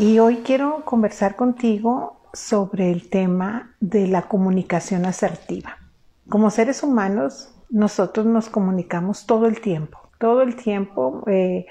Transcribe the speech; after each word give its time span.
Y 0.00 0.20
hoy 0.20 0.42
quiero 0.44 0.84
conversar 0.84 1.34
contigo 1.34 2.20
sobre 2.32 2.92
el 2.92 3.10
tema 3.10 3.74
de 3.80 4.06
la 4.06 4.22
comunicación 4.22 5.04
asertiva. 5.04 5.76
Como 6.28 6.50
seres 6.50 6.84
humanos, 6.84 7.52
nosotros 7.68 8.24
nos 8.24 8.48
comunicamos 8.48 9.26
todo 9.26 9.46
el 9.46 9.60
tiempo. 9.60 9.98
Todo 10.18 10.42
el 10.42 10.54
tiempo 10.54 11.24
eh, 11.26 11.66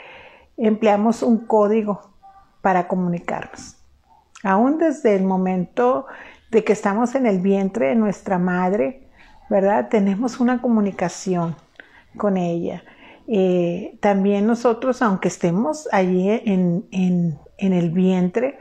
empleamos 0.57 1.23
un 1.23 1.45
código 1.45 2.01
para 2.61 2.89
comunicarnos. 2.89 3.77
Aún 4.43 4.77
desde 4.77 5.15
el 5.15 5.23
momento 5.23 6.05
de 6.51 6.65
que 6.65 6.73
estamos 6.73 7.15
en 7.15 7.27
el 7.27 7.39
vientre 7.39 7.87
de 7.87 7.95
nuestra 7.95 8.37
madre, 8.37 9.07
¿verdad? 9.49 9.87
Tenemos 9.87 10.41
una 10.41 10.61
comunicación 10.61 11.55
con 12.17 12.35
ella. 12.35 12.83
Eh, 13.27 13.97
también 13.99 14.47
nosotros, 14.47 15.01
aunque 15.01 15.27
estemos 15.27 15.89
allí 15.91 16.29
en, 16.29 17.37
el 17.57 17.91
vientre, 17.91 18.57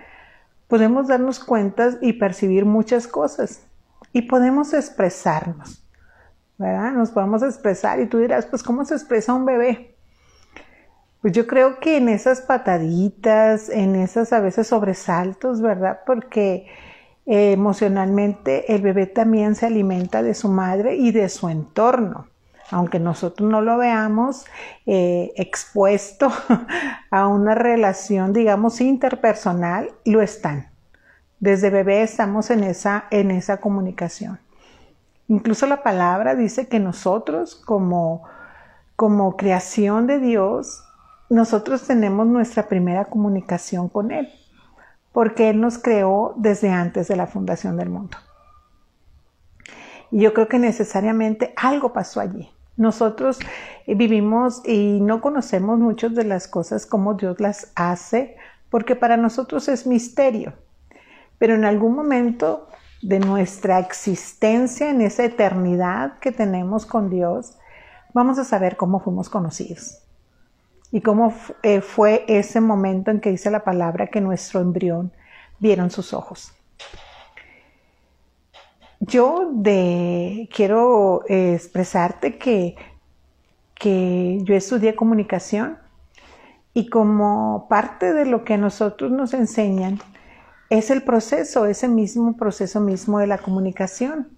podemos 0.66 1.06
darnos 1.06 1.38
cuenta 1.38 1.96
y 2.00 2.14
percibir 2.14 2.64
muchas 2.64 3.06
cosas 3.06 3.62
y 4.12 4.22
podemos 4.22 4.74
expresarnos, 4.74 5.84
¿verdad? 6.58 6.92
Nos 6.92 7.12
podemos 7.12 7.44
expresar 7.44 8.00
y 8.00 8.06
tú 8.06 8.18
dirás, 8.18 8.46
pues 8.46 8.64
¿cómo 8.64 8.84
se 8.84 8.94
expresa 8.94 9.34
un 9.34 9.44
bebé? 9.44 9.94
Pues 11.22 11.32
yo 11.32 11.46
creo 11.46 11.78
que 11.78 11.98
en 11.98 12.08
esas 12.08 12.40
pataditas, 12.40 13.68
en 13.68 13.94
esas 13.94 14.32
a 14.32 14.40
veces 14.40 14.66
sobresaltos, 14.66 15.60
¿verdad? 15.60 16.00
Porque 16.04 16.66
eh, 17.24 17.52
emocionalmente 17.52 18.74
el 18.74 18.82
bebé 18.82 19.06
también 19.06 19.54
se 19.54 19.66
alimenta 19.66 20.22
de 20.24 20.34
su 20.34 20.48
madre 20.48 20.96
y 20.96 21.12
de 21.12 21.28
su 21.28 21.48
entorno 21.48 22.26
aunque 22.70 22.98
nosotros 22.98 23.48
no 23.48 23.60
lo 23.60 23.78
veamos 23.78 24.44
eh, 24.86 25.32
expuesto 25.36 26.32
a 27.10 27.28
una 27.28 27.54
relación, 27.54 28.32
digamos, 28.32 28.80
interpersonal, 28.80 29.90
lo 30.04 30.20
están. 30.22 30.70
Desde 31.38 31.70
bebé 31.70 32.02
estamos 32.02 32.50
en 32.50 32.64
esa, 32.64 33.04
en 33.10 33.30
esa 33.30 33.58
comunicación. 33.58 34.40
Incluso 35.28 35.66
la 35.66 35.82
palabra 35.82 36.34
dice 36.34 36.68
que 36.68 36.80
nosotros 36.80 37.56
como, 37.56 38.24
como 38.94 39.36
creación 39.36 40.06
de 40.06 40.18
Dios, 40.18 40.84
nosotros 41.28 41.86
tenemos 41.86 42.26
nuestra 42.26 42.68
primera 42.68 43.06
comunicación 43.06 43.88
con 43.88 44.12
Él, 44.12 44.28
porque 45.12 45.50
Él 45.50 45.60
nos 45.60 45.78
creó 45.78 46.34
desde 46.36 46.70
antes 46.70 47.08
de 47.08 47.16
la 47.16 47.26
fundación 47.26 47.76
del 47.76 47.90
mundo. 47.90 48.16
Y 50.10 50.20
yo 50.20 50.32
creo 50.32 50.48
que 50.48 50.58
necesariamente 50.58 51.52
algo 51.56 51.92
pasó 51.92 52.20
allí. 52.20 52.48
Nosotros 52.76 53.38
eh, 53.86 53.94
vivimos 53.94 54.62
y 54.66 55.00
no 55.00 55.20
conocemos 55.20 55.78
muchas 55.78 56.14
de 56.14 56.24
las 56.24 56.48
cosas 56.48 56.86
como 56.86 57.14
Dios 57.14 57.40
las 57.40 57.72
hace, 57.74 58.36
porque 58.70 58.96
para 58.96 59.16
nosotros 59.16 59.68
es 59.68 59.86
misterio. 59.86 60.52
Pero 61.38 61.54
en 61.54 61.64
algún 61.64 61.94
momento 61.94 62.68
de 63.02 63.18
nuestra 63.18 63.78
existencia, 63.78 64.90
en 64.90 65.00
esa 65.00 65.24
eternidad 65.24 66.18
que 66.18 66.32
tenemos 66.32 66.86
con 66.86 67.10
Dios, 67.10 67.58
vamos 68.14 68.38
a 68.38 68.44
saber 68.44 68.76
cómo 68.76 69.00
fuimos 69.00 69.28
conocidos. 69.28 70.02
Y 70.90 71.00
cómo 71.00 71.34
eh, 71.62 71.80
fue 71.80 72.24
ese 72.28 72.60
momento 72.60 73.10
en 73.10 73.20
que 73.20 73.30
dice 73.30 73.50
la 73.50 73.64
palabra 73.64 74.06
que 74.06 74.20
nuestro 74.20 74.60
embrión 74.60 75.12
vieron 75.58 75.90
sus 75.90 76.14
ojos. 76.14 76.52
Yo 79.00 79.50
quiero 79.62 81.22
eh, 81.28 81.54
expresarte 81.54 82.38
que, 82.38 82.76
que 83.74 84.40
yo 84.42 84.54
estudié 84.54 84.94
comunicación 84.94 85.78
y 86.72 86.88
como 86.88 87.66
parte 87.68 88.12
de 88.12 88.24
lo 88.24 88.44
que 88.44 88.54
a 88.54 88.58
nosotros 88.58 89.10
nos 89.10 89.34
enseñan 89.34 89.98
es 90.70 90.90
el 90.90 91.02
proceso, 91.02 91.66
ese 91.66 91.88
mismo 91.88 92.36
proceso 92.36 92.80
mismo 92.80 93.18
de 93.18 93.26
la 93.26 93.38
comunicación. 93.38 94.28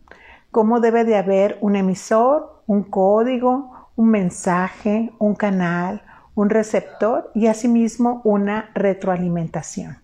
Cómo 0.50 0.80
debe 0.80 1.04
de 1.04 1.16
haber 1.16 1.58
un 1.60 1.76
emisor, 1.76 2.62
un 2.66 2.82
código, 2.82 3.88
un 3.97 4.10
mensaje, 4.10 5.12
un 5.18 5.34
canal, 5.34 6.02
un 6.34 6.50
receptor 6.50 7.30
y 7.34 7.47
asimismo 7.47 8.20
una 8.24 8.70
retroalimentación. 8.74 9.98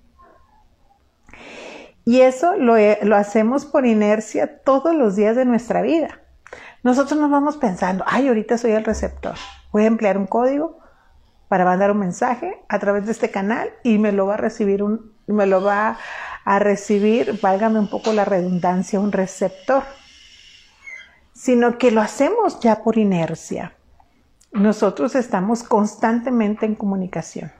Y 2.04 2.20
eso 2.20 2.54
lo, 2.56 2.74
lo, 3.02 3.16
hacemos 3.16 3.64
por 3.64 3.86
inercia 3.86 4.60
todos 4.62 4.94
los 4.94 5.16
días 5.16 5.36
de 5.36 5.44
nuestra 5.44 5.80
vida. 5.80 6.20
Nosotros 6.82 7.18
nos 7.18 7.30
vamos 7.30 7.56
pensando, 7.56 8.04
ay, 8.06 8.28
ahorita 8.28 8.58
soy 8.58 8.72
el 8.72 8.84
receptor. 8.84 9.34
Voy 9.72 9.84
a 9.84 9.86
emplear 9.86 10.18
un 10.18 10.26
código 10.26 10.78
para 11.48 11.64
mandar 11.64 11.90
un 11.90 11.98
mensaje 11.98 12.62
a 12.68 12.78
través 12.78 13.06
de 13.06 13.12
este 13.12 13.30
canal 13.30 13.70
y 13.82 13.98
me 13.98 14.12
lo 14.12 14.26
va 14.26 14.34
a 14.34 14.38
recibir 14.38 14.82
un, 14.82 15.14
me 15.26 15.46
lo 15.46 15.62
va 15.62 15.98
a 16.44 16.58
recibir, 16.58 17.40
válgame 17.40 17.78
un 17.78 17.88
poco 17.88 18.12
la 18.12 18.24
redundancia, 18.24 19.00
un 19.00 19.12
receptor. 19.12 19.82
Sino 21.32 21.78
que 21.78 21.90
lo 21.90 22.00
hacemos 22.00 22.60
ya 22.60 22.82
por 22.82 22.98
inercia. 22.98 23.72
Nosotros 24.52 25.14
estamos 25.14 25.62
constantemente 25.62 26.64
en 26.66 26.74
comunicación. 26.74 27.52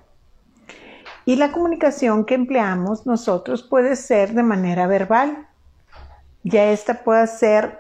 Y 1.27 1.37
la 1.37 1.53
comunicación 1.53 2.25
que 2.25 2.35
empleamos 2.35 3.07
nosotros 3.07 3.63
puede 3.63 3.97
ser 3.97 4.35
de 4.35 4.43
manera 4.43 4.87
verbal. 4.87 5.47
Ya 6.43 6.71
esta 6.71 7.03
puede 7.03 7.27
ser 7.27 7.79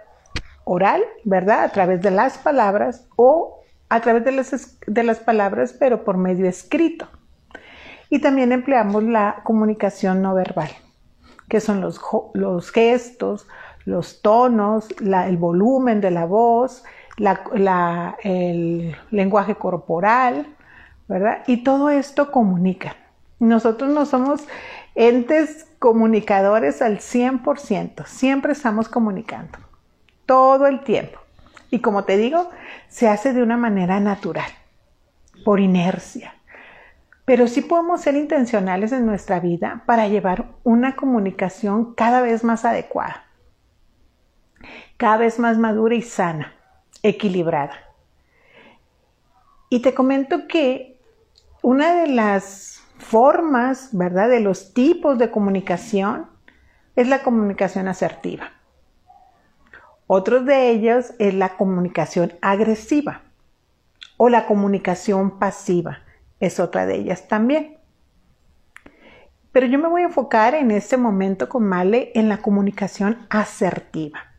oral, 0.64 1.02
¿verdad? 1.24 1.64
A 1.64 1.68
través 1.68 2.00
de 2.00 2.10
las 2.10 2.38
palabras 2.38 3.06
o 3.16 3.60
a 3.90 4.00
través 4.00 4.24
de 4.24 4.32
las, 4.32 4.78
de 4.86 5.02
las 5.02 5.20
palabras, 5.20 5.74
pero 5.78 6.04
por 6.04 6.16
medio 6.16 6.48
escrito. 6.48 7.06
Y 8.08 8.20
también 8.20 8.52
empleamos 8.52 9.02
la 9.02 9.42
comunicación 9.44 10.22
no 10.22 10.34
verbal, 10.34 10.70
que 11.48 11.60
son 11.60 11.80
los, 11.80 12.00
los 12.32 12.70
gestos, 12.70 13.46
los 13.84 14.22
tonos, 14.22 14.88
el 15.00 15.36
volumen 15.36 16.00
de 16.00 16.10
la 16.10 16.24
voz, 16.24 16.82
el 18.22 18.96
lenguaje 19.10 19.54
corporal, 19.54 20.46
¿verdad? 21.08 21.42
Y 21.46 21.62
todo 21.62 21.90
esto 21.90 22.32
comunica. 22.32 22.96
Nosotros 23.38 23.90
no 23.90 24.06
somos 24.06 24.46
entes 24.94 25.66
comunicadores 25.78 26.80
al 26.82 26.98
100%, 26.98 28.06
siempre 28.06 28.52
estamos 28.52 28.88
comunicando, 28.88 29.58
todo 30.24 30.66
el 30.66 30.82
tiempo. 30.84 31.18
Y 31.70 31.80
como 31.80 32.04
te 32.04 32.16
digo, 32.16 32.50
se 32.88 33.08
hace 33.08 33.32
de 33.32 33.42
una 33.42 33.56
manera 33.56 34.00
natural, 34.00 34.50
por 35.44 35.60
inercia. 35.60 36.34
Pero 37.24 37.48
sí 37.48 37.62
podemos 37.62 38.02
ser 38.02 38.14
intencionales 38.14 38.92
en 38.92 39.06
nuestra 39.06 39.40
vida 39.40 39.82
para 39.86 40.08
llevar 40.08 40.46
una 40.62 40.94
comunicación 40.94 41.94
cada 41.94 42.20
vez 42.20 42.44
más 42.44 42.64
adecuada, 42.64 43.24
cada 44.96 45.16
vez 45.16 45.38
más 45.38 45.58
madura 45.58 45.94
y 45.94 46.02
sana, 46.02 46.54
equilibrada. 47.02 47.74
Y 49.70 49.80
te 49.80 49.94
comento 49.94 50.46
que 50.46 51.00
una 51.62 51.94
de 51.94 52.08
las 52.08 52.83
formas, 52.98 53.90
¿verdad? 53.92 54.28
De 54.28 54.40
los 54.40 54.74
tipos 54.74 55.18
de 55.18 55.30
comunicación 55.30 56.26
es 56.96 57.08
la 57.08 57.22
comunicación 57.22 57.88
asertiva. 57.88 58.52
Otro 60.06 60.42
de 60.42 60.70
ellos 60.70 61.14
es 61.18 61.34
la 61.34 61.56
comunicación 61.56 62.34
agresiva 62.42 63.22
o 64.16 64.28
la 64.28 64.46
comunicación 64.46 65.38
pasiva. 65.38 65.98
Es 66.40 66.60
otra 66.60 66.86
de 66.86 66.96
ellas 66.96 67.26
también. 67.26 67.78
Pero 69.50 69.66
yo 69.66 69.78
me 69.78 69.88
voy 69.88 70.02
a 70.02 70.06
enfocar 70.06 70.54
en 70.54 70.70
este 70.70 70.96
momento 70.96 71.48
con 71.48 71.64
Male 71.64 72.10
en 72.14 72.28
la 72.28 72.38
comunicación 72.38 73.26
asertiva. 73.30 74.33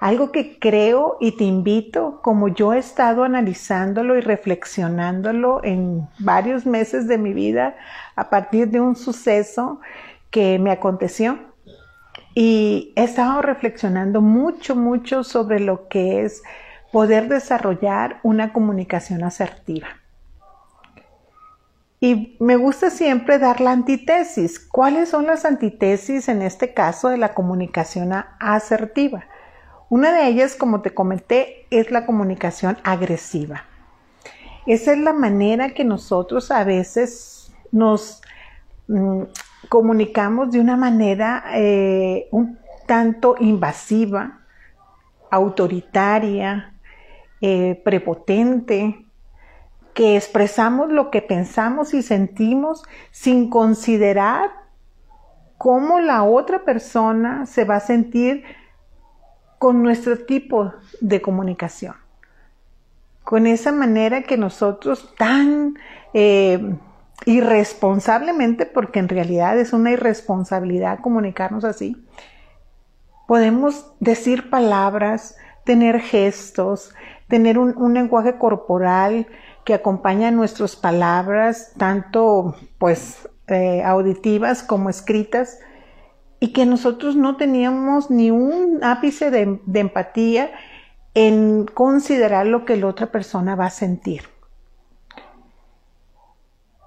Algo 0.00 0.32
que 0.32 0.58
creo 0.58 1.16
y 1.20 1.36
te 1.36 1.44
invito, 1.44 2.20
como 2.22 2.48
yo 2.48 2.72
he 2.72 2.78
estado 2.78 3.24
analizándolo 3.24 4.16
y 4.16 4.20
reflexionándolo 4.20 5.62
en 5.62 6.08
varios 6.18 6.66
meses 6.66 7.06
de 7.06 7.18
mi 7.18 7.32
vida 7.32 7.76
a 8.16 8.28
partir 8.30 8.68
de 8.68 8.80
un 8.80 8.96
suceso 8.96 9.80
que 10.30 10.58
me 10.58 10.72
aconteció. 10.72 11.38
Y 12.34 12.92
he 12.96 13.04
estado 13.04 13.42
reflexionando 13.42 14.20
mucho, 14.20 14.74
mucho 14.74 15.22
sobre 15.22 15.60
lo 15.60 15.88
que 15.88 16.22
es 16.24 16.42
poder 16.90 17.28
desarrollar 17.28 18.18
una 18.22 18.52
comunicación 18.52 19.24
asertiva. 19.24 19.88
Y 22.00 22.36
me 22.40 22.56
gusta 22.56 22.90
siempre 22.90 23.38
dar 23.38 23.60
la 23.60 23.70
antítesis. 23.70 24.58
¿Cuáles 24.58 25.10
son 25.10 25.26
las 25.26 25.44
antítesis 25.44 26.28
en 26.28 26.42
este 26.42 26.74
caso 26.74 27.08
de 27.08 27.16
la 27.16 27.32
comunicación 27.32 28.12
asertiva? 28.40 29.24
Una 29.92 30.10
de 30.10 30.26
ellas, 30.26 30.56
como 30.56 30.80
te 30.80 30.94
comenté, 30.94 31.66
es 31.68 31.90
la 31.90 32.06
comunicación 32.06 32.78
agresiva. 32.82 33.66
Esa 34.64 34.92
es 34.92 34.98
la 34.98 35.12
manera 35.12 35.74
que 35.74 35.84
nosotros 35.84 36.50
a 36.50 36.64
veces 36.64 37.52
nos 37.72 38.22
mm, 38.88 39.24
comunicamos 39.68 40.50
de 40.50 40.60
una 40.60 40.78
manera 40.78 41.44
eh, 41.52 42.26
un 42.30 42.58
tanto 42.86 43.34
invasiva, 43.38 44.40
autoritaria, 45.30 46.72
eh, 47.42 47.78
prepotente, 47.84 49.04
que 49.92 50.16
expresamos 50.16 50.90
lo 50.90 51.10
que 51.10 51.20
pensamos 51.20 51.92
y 51.92 52.00
sentimos 52.00 52.82
sin 53.10 53.50
considerar 53.50 54.52
cómo 55.58 56.00
la 56.00 56.22
otra 56.22 56.64
persona 56.64 57.44
se 57.44 57.66
va 57.66 57.76
a 57.76 57.80
sentir 57.80 58.42
con 59.62 59.80
nuestro 59.80 60.18
tipo 60.18 60.72
de 61.00 61.22
comunicación. 61.22 61.94
Con 63.22 63.46
esa 63.46 63.70
manera 63.70 64.24
que 64.24 64.36
nosotros 64.36 65.14
tan 65.16 65.78
eh, 66.14 66.74
irresponsablemente, 67.26 68.66
porque 68.66 68.98
en 68.98 69.08
realidad 69.08 69.56
es 69.56 69.72
una 69.72 69.92
irresponsabilidad 69.92 70.98
comunicarnos 70.98 71.62
así, 71.62 72.04
podemos 73.28 73.86
decir 74.00 74.50
palabras, 74.50 75.36
tener 75.62 76.00
gestos, 76.00 76.92
tener 77.28 77.56
un, 77.56 77.94
lenguaje 77.94 78.38
corporal 78.38 79.28
que 79.64 79.74
acompaña 79.74 80.32
nuestras 80.32 80.74
palabras, 80.74 81.72
tanto 81.76 82.56
pues 82.78 83.28
eh, 83.46 83.84
auditivas 83.84 84.64
como 84.64 84.90
escritas, 84.90 85.60
y 86.42 86.48
que 86.48 86.66
nosotros 86.66 87.14
no 87.14 87.36
teníamos 87.36 88.10
ni 88.10 88.32
un 88.32 88.80
ápice 88.82 89.30
de, 89.30 89.60
empatía 89.74 90.50
en 91.14 91.66
considerar 91.66 92.48
lo 92.48 92.64
que 92.64 92.76
la 92.76 92.88
otra 92.88 93.12
persona 93.12 93.54
va 93.54 93.66
a 93.66 93.70
sentir. 93.70 94.22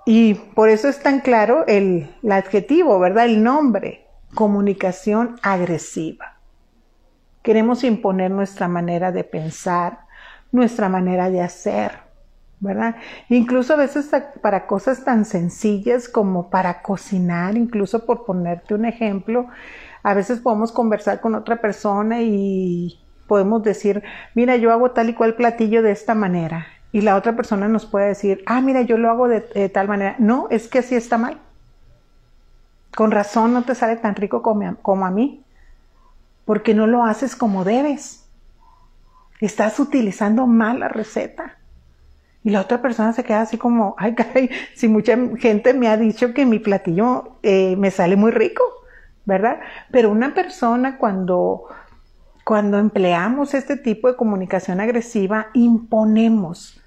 Y 0.06 0.34
por 0.34 0.68
eso 0.68 0.90
es 0.90 1.02
tan 1.02 1.22
claro 1.22 1.66
el, 1.68 2.13
adjetivo, 2.30 3.00
¿verdad? 3.00 3.28
El 3.28 3.44
nombre, 3.44 4.06
comunicación 4.34 5.40
agresiva. 5.42 6.38
Queremos 7.42 7.86
imponer 7.86 8.31
nuestra 8.31 8.68
manera 8.68 9.13
de 9.13 9.24
pensar, 9.24 10.00
nuestra 10.51 10.90
manera 10.90 11.30
de 11.30 11.42
hacer, 11.42 12.00
¿verdad? 12.60 12.96
Incluso 13.30 13.74
a 13.74 13.78
veces 13.78 14.10
para 14.42 14.68
cosas 14.68 15.04
tan 15.04 15.25
sencillas 15.25 16.10
como 16.10 16.50
para 16.50 16.81
cocinar, 16.81 17.57
incluso 17.57 18.06
por 18.06 18.25
ponerte 18.25 18.74
un 18.74 18.86
ejemplo, 18.86 19.48
a 20.04 20.13
veces 20.13 20.40
podemos 20.40 20.72
conversar 20.72 21.19
con 21.19 21.36
otra 21.36 21.57
persona 21.57 22.22
y 22.22 23.00
podemos 23.28 23.63
decir, 23.63 24.04
mira, 24.34 24.56
yo 24.56 24.72
hago 24.72 24.92
tal 24.92 25.10
y 25.10 25.13
cual 25.13 25.36
platillo 25.36 25.81
de 25.81 25.92
esta 25.92 26.13
manera. 26.16 26.68
Y 26.92 27.02
la 27.02 27.16
otra 27.16 27.36
persona 27.36 27.68
nos 27.68 27.86
puede 27.86 28.07
decir, 28.07 28.44
ah, 28.46 28.62
mira, 28.62 28.81
yo 28.84 28.98
lo 28.98 29.10
hago 29.10 29.28
de, 29.28 29.42
tal 29.69 29.88
manera. 29.88 30.16
No, 30.19 30.48
es 30.50 30.68
que 30.68 30.80
así 30.80 30.96
está 30.96 31.18
mal. 31.18 31.40
Con 32.96 33.12
razón 33.12 33.54
no 33.54 33.63
te 33.63 33.75
sale 33.75 33.98
tan 33.98 34.16
rico 34.16 34.42
como, 34.42 34.78
como 34.78 35.06
a 35.06 35.12
mí, 35.12 35.44
porque 36.46 36.74
no 36.74 36.88
lo 36.88 37.04
haces 37.04 37.36
como 37.36 37.66
debes. 37.66 38.30
Estás 39.42 39.80
utilizando 39.80 40.48
mal 40.48 40.80
la 40.80 40.88
receta. 40.88 41.58
Y 42.45 42.51
la 42.51 42.62
otra 42.62 42.80
persona 42.80 43.12
se 43.12 43.24
queda 43.24 43.42
así 43.42 43.57
como, 43.57 43.95
ay, 43.97 44.13
caray, 44.13 44.51
si 44.75 44.88
mucha 44.88 45.18
gente 45.39 45.74
me 45.74 45.88
ha 45.88 45.97
dicho 45.97 46.31
que 46.36 46.45
mi 46.45 46.59
platillo 46.59 47.39
eh, 47.42 47.75
me 47.75 47.89
sale 47.89 48.15
muy 48.15 48.30
rico, 48.30 48.63
¿verdad? 49.25 49.59
Pero 49.89 50.12
una 50.12 50.36
persona 50.36 51.00
cuando, 51.00 51.63
cuando 52.44 52.77
empleamos 52.77 53.56
este 53.56 53.77
tipo 53.77 54.07
de 54.07 54.15
comunicación 54.15 54.80
agresiva, 54.80 55.47
imponemos 55.56 56.80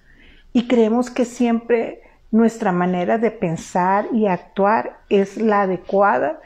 y 0.52 0.68
creemos 0.68 1.10
que 1.10 1.24
siempre 1.24 2.02
nuestra 2.30 2.70
manera 2.70 3.18
de 3.18 3.32
pensar 3.32 4.06
y 4.12 4.28
actuar 4.28 5.00
es 5.08 5.38
la 5.38 5.62
adecuada 5.62 6.40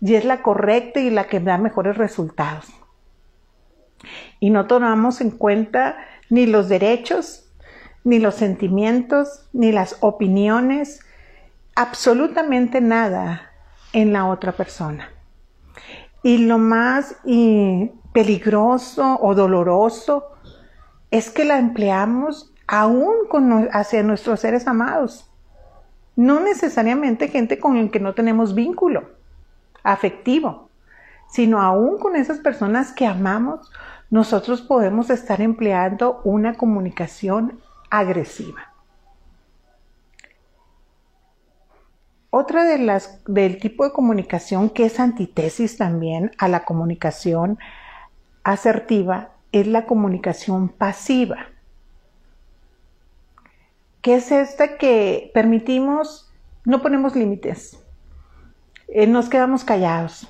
y 0.00 0.14
es 0.14 0.24
la 0.24 0.40
correcta 0.40 1.00
y 1.00 1.10
la 1.10 1.24
que 1.24 1.40
da 1.40 1.58
mejores 1.58 1.96
resultados. 1.96 2.72
Y 4.38 4.50
no 4.50 4.68
tomamos 4.68 5.20
en 5.20 5.32
cuenta 5.32 5.96
ni 6.30 6.46
los 6.46 6.68
derechos 6.68 7.41
ni 8.04 8.18
los 8.18 8.34
sentimientos, 8.34 9.48
ni 9.52 9.72
las 9.72 9.96
opiniones, 10.00 11.00
absolutamente 11.74 12.80
nada 12.80 13.50
en 13.92 14.12
la 14.12 14.26
otra 14.26 14.52
persona. 14.52 15.10
Y 16.22 16.38
lo 16.38 16.58
más 16.58 17.16
peligroso 18.12 19.18
o 19.20 19.34
doloroso 19.34 20.32
es 21.10 21.30
que 21.30 21.44
la 21.44 21.58
empleamos 21.58 22.52
aún 22.66 23.14
hacia 23.72 24.02
nuestros 24.02 24.40
seres 24.40 24.66
amados. 24.66 25.28
No 26.14 26.40
necesariamente 26.40 27.28
gente 27.28 27.58
con 27.58 27.76
el 27.76 27.90
que 27.90 28.00
no 28.00 28.14
tenemos 28.14 28.54
vínculo 28.54 29.10
afectivo, 29.82 30.68
sino 31.28 31.60
aún 31.60 31.98
con 31.98 32.14
esas 32.16 32.38
personas 32.38 32.92
que 32.92 33.06
amamos, 33.06 33.70
nosotros 34.10 34.60
podemos 34.60 35.10
estar 35.10 35.40
empleando 35.40 36.20
una 36.24 36.54
comunicación 36.54 37.60
agresiva. 37.92 38.72
Otra 42.30 42.64
de 42.64 42.78
las 42.78 43.22
del 43.26 43.58
tipo 43.58 43.84
de 43.84 43.92
comunicación 43.92 44.70
que 44.70 44.86
es 44.86 44.98
antítesis 44.98 45.76
también 45.76 46.30
a 46.38 46.48
la 46.48 46.64
comunicación 46.64 47.58
asertiva 48.44 49.32
es 49.52 49.66
la 49.66 49.84
comunicación 49.84 50.70
pasiva. 50.70 51.48
que 54.00 54.16
es 54.16 54.32
esta 54.32 54.78
que 54.78 55.30
permitimos, 55.32 56.28
no 56.64 56.82
ponemos 56.82 57.14
límites, 57.14 57.78
eh, 58.88 59.06
nos 59.06 59.28
quedamos 59.28 59.62
callados, 59.62 60.26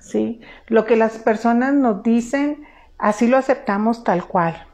¿sí? 0.00 0.40
Lo 0.68 0.86
que 0.86 0.96
las 0.96 1.18
personas 1.18 1.74
nos 1.74 2.02
dicen, 2.02 2.66
así 2.96 3.26
lo 3.26 3.36
aceptamos 3.36 4.04
tal 4.04 4.26
cual 4.26 4.67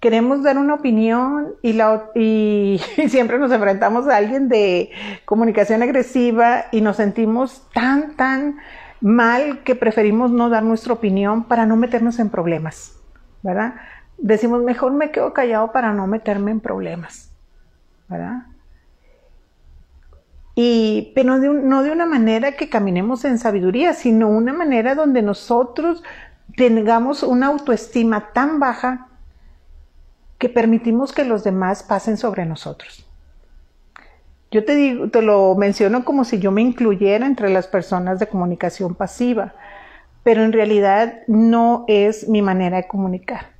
queremos 0.00 0.42
dar 0.42 0.58
una 0.58 0.74
opinión 0.74 1.54
y, 1.62 2.80
siempre 3.08 3.38
nos 3.38 3.52
enfrentamos 3.52 4.08
a 4.08 4.16
alguien 4.16 4.48
de 4.48 4.90
comunicación 5.24 5.82
agresiva 5.82 6.66
y 6.70 6.80
nos 6.80 6.96
sentimos 6.96 7.66
tan, 7.72 8.14
tan 8.16 8.58
mal 9.00 9.62
que 9.64 9.74
preferimos 9.74 10.30
no 10.30 10.48
dar 10.48 10.62
nuestra 10.62 10.92
opinión 10.92 11.44
para 11.44 11.66
no 11.66 11.76
meternos 11.76 12.18
en 12.18 12.30
problemas, 12.30 12.96
¿verdad? 13.42 13.74
Decimos, 14.18 14.62
mejor 14.62 14.92
me 14.92 15.10
quedo 15.10 15.32
callado 15.32 15.72
para 15.72 15.92
no 15.92 16.06
meterme 16.06 16.50
en 16.50 16.60
problemas, 16.60 17.32
¿verdad? 18.08 18.46
Y, 20.56 21.12
pero 21.14 21.38
no 21.38 21.82
de 21.84 21.92
una 21.92 22.04
manera 22.04 22.52
que 22.52 22.68
caminemos 22.68 23.24
en 23.24 23.38
sabiduría, 23.38 23.94
sino 23.94 24.28
una 24.28 24.52
manera 24.52 24.96
donde 24.96 25.22
nosotros 25.22 26.02
tengamos 26.56 27.22
una 27.22 27.46
autoestima 27.46 28.32
tan 28.32 28.58
baja 28.58 29.07
que 30.38 30.48
permitimos 30.48 31.12
que 31.12 31.24
los 31.24 31.44
demás 31.44 31.82
pasen 31.82 32.16
sobre 32.16 32.46
nosotros. 32.46 33.04
Yo 34.50 34.64
te 34.64 34.74
digo, 34.74 35.10
te 35.10 35.20
lo 35.20 35.54
menciono 35.56 36.04
como 36.04 36.24
si 36.24 36.38
yo 36.38 36.50
me 36.52 36.62
incluyera 36.62 37.26
entre 37.26 37.50
las 37.50 37.66
personas 37.66 38.18
de 38.18 38.28
comunicación 38.28 38.94
pasiva, 38.94 39.54
pero 40.22 40.42
en 40.42 40.52
realidad 40.52 41.20
no 41.26 41.84
es 41.86 42.28
mi 42.28 42.40
manera 42.40 42.78
de 42.78 42.88
comunicar. 42.88 43.58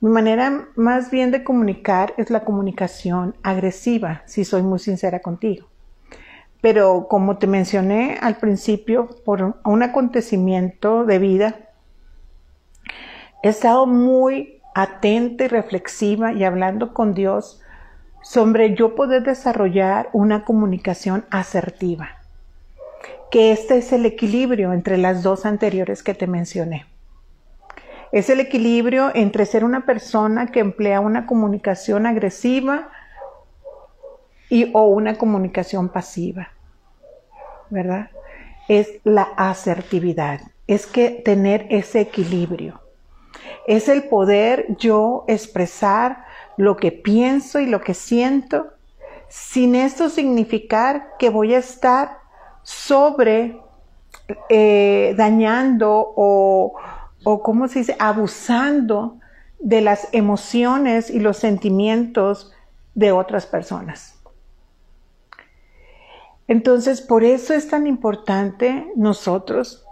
Mi 0.00 0.10
manera 0.10 0.68
más 0.76 1.10
bien 1.10 1.30
de 1.30 1.42
comunicar 1.42 2.14
es 2.16 2.30
la 2.30 2.44
comunicación 2.44 3.34
agresiva, 3.42 4.22
si 4.26 4.44
soy 4.44 4.62
muy 4.62 4.78
sincera 4.78 5.20
contigo. 5.20 5.66
Pero 6.60 7.08
como 7.08 7.38
te 7.38 7.46
mencioné 7.46 8.18
al 8.20 8.36
principio, 8.36 9.08
por 9.24 9.56
un 9.64 9.82
acontecimiento 9.82 11.04
de 11.04 11.18
vida, 11.18 11.56
he 13.42 13.48
estado 13.48 13.86
muy 13.86 14.55
atenta 14.76 15.44
y 15.44 15.48
reflexiva 15.48 16.34
y 16.34 16.44
hablando 16.44 16.92
con 16.92 17.14
Dios 17.14 17.62
sobre 18.22 18.74
yo 18.74 18.94
poder 18.94 19.22
desarrollar 19.22 20.10
una 20.12 20.44
comunicación 20.44 21.24
asertiva. 21.30 22.10
Que 23.30 23.52
este 23.52 23.78
es 23.78 23.94
el 23.94 24.04
equilibrio 24.04 24.74
entre 24.74 24.98
las 24.98 25.22
dos 25.22 25.46
anteriores 25.46 26.02
que 26.02 26.12
te 26.12 26.26
mencioné. 26.26 26.84
Es 28.12 28.28
el 28.28 28.38
equilibrio 28.38 29.10
entre 29.14 29.46
ser 29.46 29.64
una 29.64 29.86
persona 29.86 30.48
que 30.48 30.60
emplea 30.60 31.00
una 31.00 31.24
comunicación 31.24 32.04
agresiva 32.04 32.90
y 34.50 34.70
o 34.74 34.88
una 34.88 35.16
comunicación 35.16 35.88
pasiva. 35.88 36.50
¿Verdad? 37.70 38.10
Es 38.68 38.90
la 39.04 39.22
asertividad. 39.38 40.42
Es 40.66 40.86
que 40.86 41.22
tener 41.24 41.66
ese 41.70 42.02
equilibrio 42.02 42.85
es 43.66 43.88
el 43.88 44.04
poder 44.08 44.66
yo 44.78 45.24
expresar 45.28 46.24
lo 46.56 46.76
que 46.76 46.92
pienso 46.92 47.60
y 47.60 47.66
lo 47.66 47.80
que 47.80 47.94
siento, 47.94 48.68
sin 49.28 49.74
esto 49.74 50.08
significar 50.08 51.16
que 51.18 51.30
voy 51.30 51.54
a 51.54 51.58
estar 51.58 52.18
sobre 52.62 53.60
eh, 54.48 55.14
dañando 55.16 56.12
o, 56.16 56.74
o, 57.24 57.42
¿cómo 57.42 57.68
se 57.68 57.80
dice?, 57.80 57.96
abusando 57.98 59.18
de 59.58 59.80
las 59.80 60.08
emociones 60.12 61.10
y 61.10 61.20
los 61.20 61.36
sentimientos 61.36 62.52
de 62.94 63.12
otras 63.12 63.46
personas. 63.46 64.18
Entonces, 66.48 67.00
por 67.00 67.24
eso 67.24 67.54
es 67.54 67.68
tan 67.68 67.86
importante 67.86 68.92
nosotros 68.94 69.84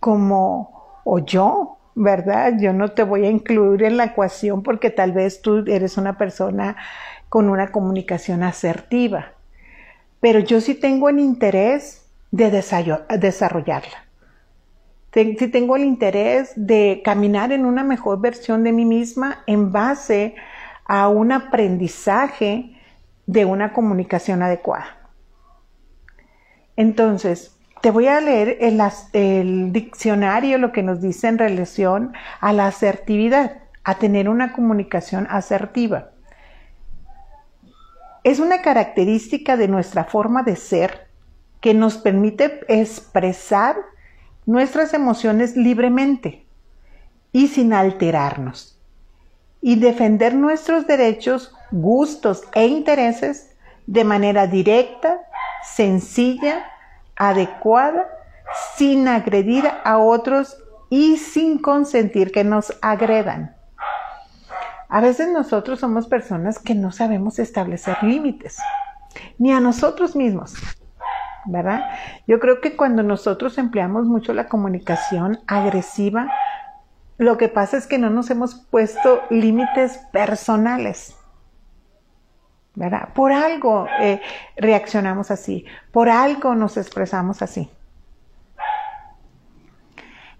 como, 0.00 1.00
o 1.04 1.18
yo, 1.18 1.78
¿verdad? 1.94 2.54
Yo 2.60 2.72
no 2.72 2.92
te 2.92 3.02
voy 3.02 3.26
a 3.26 3.30
incluir 3.30 3.82
en 3.84 3.96
la 3.96 4.04
ecuación 4.04 4.62
porque 4.62 4.90
tal 4.90 5.12
vez 5.12 5.42
tú 5.42 5.64
eres 5.66 5.96
una 5.98 6.16
persona 6.18 6.76
con 7.28 7.48
una 7.48 7.72
comunicación 7.72 8.42
asertiva. 8.42 9.32
Pero 10.20 10.38
yo 10.38 10.60
sí 10.60 10.74
tengo 10.74 11.08
el 11.08 11.18
interés 11.18 12.06
de 12.30 12.50
desarrollarla. 12.50 14.06
Si 15.12 15.48
tengo 15.48 15.76
el 15.76 15.84
interés 15.84 16.52
de 16.56 17.02
caminar 17.04 17.52
en 17.52 17.66
una 17.66 17.84
mejor 17.84 18.20
versión 18.20 18.64
de 18.64 18.72
mí 18.72 18.86
misma 18.86 19.42
en 19.46 19.70
base 19.70 20.34
a 20.86 21.08
un 21.08 21.32
aprendizaje 21.32 22.76
de 23.26 23.44
una 23.44 23.72
comunicación 23.72 24.42
adecuada. 24.42 24.98
Entonces, 26.76 27.54
te 27.82 27.90
voy 27.90 28.06
a 28.06 28.20
leer 28.20 28.58
el, 28.60 29.72
diccionario, 29.72 30.56
lo 30.56 30.70
que 30.70 30.84
nos 30.84 31.02
dice 31.02 31.26
en 31.26 31.36
relación 31.36 32.12
a 32.40 32.52
la 32.52 32.68
asertividad, 32.68 33.58
a 33.82 33.96
tener 33.96 34.28
una 34.28 34.52
comunicación 34.52 35.26
asertiva. 35.28 36.10
Es 38.22 38.38
una 38.38 38.62
característica 38.62 39.56
de 39.56 39.66
nuestra 39.66 40.04
forma 40.04 40.44
de 40.44 40.54
ser 40.54 41.08
que 41.60 41.74
nos 41.74 41.98
permite 41.98 42.60
expresar 42.68 43.76
nuestras 44.46 44.94
emociones 44.94 45.56
libremente 45.56 46.46
y 47.32 47.48
sin 47.48 47.72
alterarnos 47.72 48.78
y 49.60 49.74
defender 49.76 50.34
nuestros 50.34 50.86
derechos, 50.86 51.52
gustos 51.72 52.44
e 52.54 52.66
intereses 52.66 53.56
de 53.88 54.04
manera 54.04 54.46
directa, 54.46 55.18
sencilla, 55.64 56.64
adecuada, 57.16 58.06
sin 58.76 59.08
agredir 59.08 59.64
a 59.84 59.98
otros 59.98 60.58
y 60.90 61.16
sin 61.16 61.58
consentir 61.58 62.32
que 62.32 62.44
nos 62.44 62.76
agredan. 62.82 63.56
A 64.88 65.00
veces 65.00 65.28
nosotros 65.32 65.80
somos 65.80 66.06
personas 66.06 66.58
que 66.58 66.74
no 66.74 66.92
sabemos 66.92 67.38
establecer 67.38 67.96
límites, 68.02 68.58
ni 69.38 69.50
a 69.52 69.60
nosotros 69.60 70.14
mismos, 70.14 70.54
¿verdad? 71.46 71.80
Yo 72.26 72.38
creo 72.38 72.60
que 72.60 72.76
cuando 72.76 73.02
nosotros 73.02 73.56
empleamos 73.56 74.04
mucho 74.04 74.34
la 74.34 74.48
comunicación 74.48 75.40
agresiva, 75.46 76.30
lo 77.16 77.38
que 77.38 77.48
pasa 77.48 77.78
es 77.78 77.86
que 77.86 77.98
no 77.98 78.10
nos 78.10 78.30
hemos 78.30 78.54
puesto 78.54 79.22
límites 79.30 79.98
personales. 80.12 81.16
Por 83.14 83.32
algo 83.32 83.86
eh, 84.00 84.20
reaccionamos 84.56 85.30
así, 85.30 85.66
por 85.90 86.08
algo 86.08 86.54
nos 86.54 86.78
expresamos 86.78 87.42
así. 87.42 87.70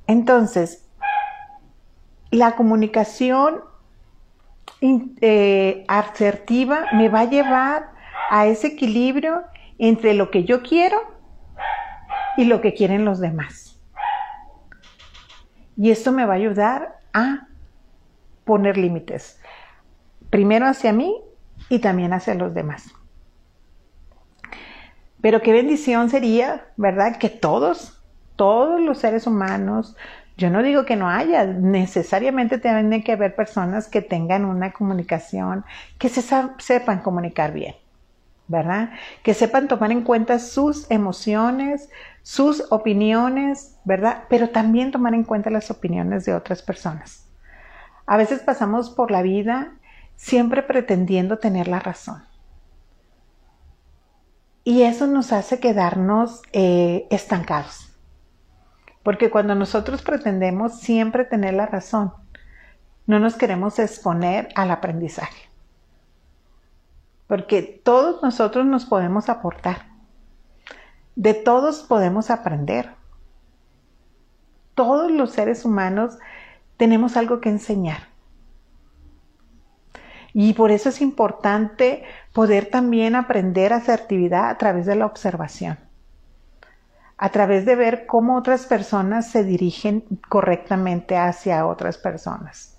Entonces, 0.06 0.88
la 2.30 2.56
comunicación 2.56 3.60
eh, 4.80 5.84
asertiva 5.88 6.86
me 6.92 7.08
va 7.10 7.20
a 7.20 7.30
llevar 7.30 7.90
a 8.30 8.46
ese 8.46 8.68
equilibrio 8.68 9.44
entre 9.78 10.14
lo 10.14 10.30
que 10.30 10.44
yo 10.44 10.62
quiero 10.62 10.98
y 12.38 12.46
lo 12.46 12.62
que 12.62 12.72
quieren 12.72 13.04
los 13.04 13.20
demás. 13.20 13.78
Y 15.76 15.90
esto 15.90 16.12
me 16.12 16.24
va 16.24 16.32
a 16.32 16.36
ayudar 16.36 16.98
a 17.12 17.46
poner 18.44 18.78
límites, 18.78 19.40
primero 20.30 20.66
hacia 20.66 20.92
mí 20.92 21.22
y 21.72 21.78
también 21.78 22.12
hacia 22.12 22.34
los 22.34 22.52
demás. 22.52 22.92
Pero 25.22 25.40
qué 25.40 25.54
bendición 25.54 26.10
sería, 26.10 26.66
¿verdad? 26.76 27.16
Que 27.16 27.30
todos, 27.30 28.04
todos 28.36 28.78
los 28.78 28.98
seres 28.98 29.26
humanos, 29.26 29.96
yo 30.36 30.50
no 30.50 30.62
digo 30.62 30.84
que 30.84 30.96
no 30.96 31.08
haya, 31.08 31.46
necesariamente 31.46 32.58
tienen 32.58 33.02
que 33.02 33.12
haber 33.12 33.34
personas 33.34 33.88
que 33.88 34.02
tengan 34.02 34.44
una 34.44 34.72
comunicación, 34.72 35.64
que 35.98 36.10
se 36.10 36.20
sepan 36.58 37.00
comunicar 37.00 37.54
bien, 37.54 37.74
¿verdad? 38.48 38.90
Que 39.22 39.32
sepan 39.32 39.66
tomar 39.66 39.92
en 39.92 40.02
cuenta 40.02 40.40
sus 40.40 40.90
emociones, 40.90 41.88
sus 42.20 42.70
opiniones, 42.70 43.78
¿verdad? 43.86 44.24
Pero 44.28 44.50
también 44.50 44.90
tomar 44.90 45.14
en 45.14 45.24
cuenta 45.24 45.48
las 45.48 45.70
opiniones 45.70 46.26
de 46.26 46.34
otras 46.34 46.60
personas. 46.60 47.30
A 48.04 48.18
veces 48.18 48.40
pasamos 48.40 48.90
por 48.90 49.10
la 49.10 49.22
vida 49.22 49.78
siempre 50.22 50.62
pretendiendo 50.62 51.38
tener 51.38 51.66
la 51.66 51.80
razón. 51.80 52.22
Y 54.62 54.82
eso 54.82 55.08
nos 55.08 55.32
hace 55.32 55.58
quedarnos 55.58 56.42
eh, 56.52 57.08
estancados. 57.10 57.92
Porque 59.02 59.30
cuando 59.30 59.56
nosotros 59.56 60.00
pretendemos 60.02 60.78
siempre 60.78 61.24
tener 61.24 61.54
la 61.54 61.66
razón, 61.66 62.12
no 63.04 63.18
nos 63.18 63.34
queremos 63.34 63.80
exponer 63.80 64.50
al 64.54 64.70
aprendizaje. 64.70 65.50
Porque 67.26 67.62
todos 67.84 68.22
nosotros 68.22 68.64
nos 68.64 68.84
podemos 68.84 69.28
aportar. 69.28 69.86
De 71.16 71.34
todos 71.34 71.82
podemos 71.82 72.30
aprender. 72.30 72.94
Todos 74.76 75.10
los 75.10 75.32
seres 75.32 75.64
humanos 75.64 76.16
tenemos 76.76 77.16
algo 77.16 77.40
que 77.40 77.48
enseñar. 77.48 78.11
Y 80.34 80.54
por 80.54 80.70
eso 80.70 80.88
es 80.88 81.00
importante 81.00 82.04
poder 82.32 82.66
también 82.66 83.14
aprender 83.14 83.72
asertividad 83.72 84.48
a 84.48 84.58
través 84.58 84.86
de 84.86 84.96
la 84.96 85.06
observación, 85.06 85.78
a 87.18 87.28
través 87.28 87.66
de 87.66 87.76
ver 87.76 88.06
cómo 88.06 88.36
otras 88.36 88.66
personas 88.66 89.30
se 89.30 89.44
dirigen 89.44 90.04
correctamente 90.28 91.16
hacia 91.16 91.66
otras 91.66 91.98
personas. 91.98 92.78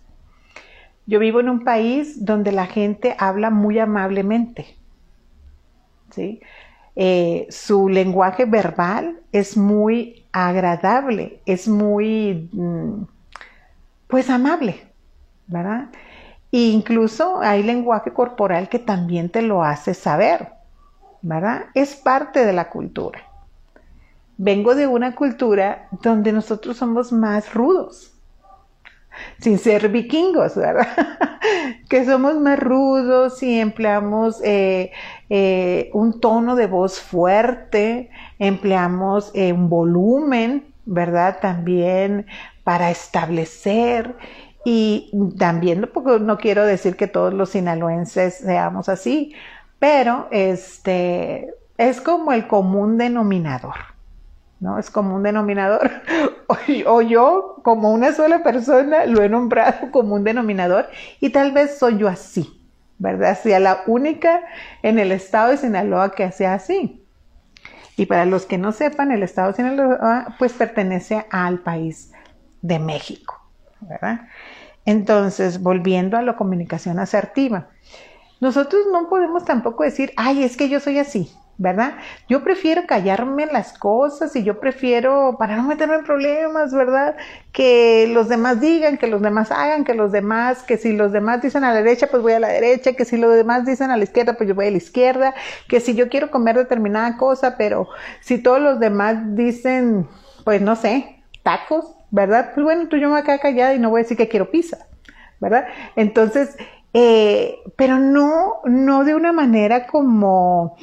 Yo 1.06 1.20
vivo 1.20 1.42
en 1.42 1.50
un 1.50 1.64
país 1.64 2.26
donde 2.26 2.52
la 2.52 2.66
gente 2.66 3.16
habla 3.20 3.50
muy 3.50 3.78
amablemente. 3.78 4.78
¿sí? 6.12 6.42
Eh, 6.96 7.48
su 7.50 7.90
lenguaje 7.90 8.46
verbal 8.46 9.20
es 9.32 9.58
muy 9.58 10.26
agradable, 10.32 11.42
es 11.46 11.68
muy, 11.68 12.50
mm, 12.52 13.04
pues, 14.08 14.30
amable, 14.30 14.88
¿verdad? 15.48 15.90
E 16.54 16.70
incluso 16.70 17.42
hay 17.42 17.64
lenguaje 17.64 18.14
corporal 18.14 18.70
que 18.70 18.78
también 18.78 19.28
te 19.30 19.42
lo 19.42 19.64
hace 19.64 19.96
saber, 19.96 20.50
¿verdad? 21.24 21.66
Es 21.74 21.96
parte 21.96 22.46
de 22.46 22.54
la 22.54 22.70
cultura. 22.70 23.24
Vengo 24.38 24.76
de 24.76 24.86
una 24.86 25.16
cultura 25.16 25.88
donde 26.04 26.32
nosotros 26.32 26.78
somos 26.78 27.12
más 27.12 27.56
rudos, 27.56 28.14
sin 29.40 29.58
ser 29.58 29.90
vikingos, 29.90 30.56
¿verdad? 30.56 30.88
que 31.90 32.06
somos 32.06 32.36
más 32.36 32.60
rudos 32.60 33.42
y 33.42 33.60
empleamos 33.60 34.40
eh, 34.44 34.92
eh, 35.32 35.90
un 35.94 36.20
tono 36.20 36.56
de 36.56 36.68
voz 36.68 37.00
fuerte, 37.00 38.12
empleamos 38.38 39.32
eh, 39.34 39.54
un 39.54 39.70
volumen, 39.70 40.72
¿verdad? 40.86 41.40
También 41.42 42.28
para 42.64 42.92
establecer 42.92 44.16
y 44.66 45.12
también, 45.38 45.90
no 46.22 46.38
quiero 46.38 46.66
decir 46.66 46.96
que 46.96 47.08
todos 47.08 47.34
los 47.34 47.50
sinaloenses 47.50 48.36
seamos 48.36 48.90
así, 48.90 49.34
pero 49.80 50.28
este 50.32 51.54
es 51.78 52.00
como 52.00 52.32
el 52.32 52.48
común 52.48 52.98
denominador, 52.98 53.76
¿no? 54.60 54.80
Es 54.80 54.90
como 54.90 55.16
un 55.16 55.24
denominador. 55.24 55.92
O, 56.86 57.02
yo, 57.02 57.62
como 57.64 57.92
una 57.92 58.14
sola 58.14 58.44
persona, 58.44 59.06
lo 59.06 59.24
he 59.24 59.30
nombrado 59.30 59.90
como 59.92 60.14
un 60.16 60.24
denominador 60.24 60.88
y 61.20 61.32
tal 61.32 61.52
vez 61.52 61.80
soy 61.80 61.98
yo 61.98 62.08
así, 62.08 62.62
¿verdad? 63.00 63.40
Sea 63.42 63.60
la 63.60 63.82
única 63.88 64.44
en 64.84 65.00
el 65.00 65.12
estado 65.12 65.50
de 65.50 65.58
Sinaloa 65.58 66.14
que 66.14 66.32
sea 66.32 66.54
así. 66.54 67.04
Y 67.98 68.06
para 68.06 68.26
los 68.26 68.46
que 68.46 68.58
no 68.58 68.72
sepan, 68.72 69.12
el 69.12 69.24
estado 69.24 69.50
de 69.50 69.56
Sinaloa 69.56 70.36
pues 70.38 70.54
pertenece 70.54 71.26
al 71.32 71.60
país 71.60 72.12
de 72.62 72.80
México, 72.80 73.42
¿verdad? 73.82 74.28
Entonces, 74.86 75.62
volviendo 75.62 76.18
a 76.18 76.22
la 76.22 76.36
comunicación 76.36 77.00
asertiva, 77.00 77.70
nosotros 78.42 78.82
no 78.92 79.10
podemos 79.10 79.46
tampoco 79.46 79.84
decir, 79.84 80.12
ay, 80.18 80.44
es 80.44 80.58
que 80.58 80.68
yo 80.68 80.82
soy 80.82 81.00
así, 81.00 81.32
¿verdad? 81.58 81.94
Yo 82.28 82.44
prefiero 82.44 82.86
callarme 82.86 83.46
las 83.46 83.78
cosas 83.78 84.36
y 84.36 84.44
yo 84.44 84.60
prefiero, 84.60 85.38
para 85.40 85.56
no 85.56 85.64
meterme 85.64 85.96
en 85.96 86.04
problemas, 86.04 86.74
¿verdad? 86.74 87.16
Que 87.54 88.10
los 88.12 88.28
demás 88.28 88.60
digan, 88.60 88.98
que 88.98 89.08
los 89.08 89.22
demás 89.22 89.52
hagan, 89.52 89.86
que 89.86 89.94
los 89.94 90.12
demás, 90.12 90.64
que 90.64 90.78
si 90.78 90.92
los 90.92 91.14
demás 91.14 91.42
dicen 91.42 91.64
a 91.64 91.70
la 91.70 91.82
derecha, 91.82 92.08
pues 92.08 92.22
voy 92.22 92.34
a 92.34 92.40
la 92.40 92.50
derecha, 92.50 92.94
que 92.94 93.06
si 93.06 93.16
los 93.16 93.34
demás 93.34 93.66
dicen 93.66 93.92
a 93.92 93.98
la 93.98 94.04
izquierda, 94.04 94.34
pues 94.34 94.50
yo 94.50 94.56
voy 94.56 94.68
a 94.68 94.72
la 94.72 94.78
izquierda, 94.78 95.34
que 95.70 95.80
si 95.80 95.96
yo 95.96 96.10
quiero 96.10 96.30
comer 96.30 96.58
determinada 96.58 97.16
cosa, 97.16 97.56
pero 97.58 97.88
si 98.20 98.40
todos 98.40 98.60
los 98.60 98.82
demás 98.82 99.36
dicen, 99.36 100.08
pues 100.44 100.62
no 100.62 100.76
sé, 100.76 101.24
tacos, 101.44 101.96
¿verdad? 102.14 102.52
Pues 102.54 102.64
bueno, 102.64 102.88
tú 102.88 102.98
yo 102.98 103.08
me 103.08 103.14
voy 103.14 103.22
a 103.22 103.24
quedar 103.24 103.40
callada 103.40 103.74
y 103.74 103.80
no 103.80 103.90
voy 103.90 104.00
a 104.00 104.04
decir 104.04 104.16
que 104.16 104.30
quiero 104.30 104.52
pizza, 104.52 104.86
¿verdad? 105.40 105.66
Entonces, 105.96 106.56
eh, 106.94 107.58
pero 107.76 107.98
no, 107.98 108.62
no 108.66 109.04
de 109.04 109.16
una 109.16 109.34
manera 109.34 109.88
como 109.88 110.78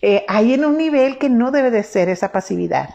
eh, 0.00 0.24
hay 0.28 0.54
en 0.54 0.64
un 0.64 0.78
nivel 0.78 1.18
que 1.18 1.28
no 1.28 1.50
debe 1.50 1.70
de 1.70 1.82
ser 1.82 2.08
esa 2.08 2.32
pasividad, 2.32 2.88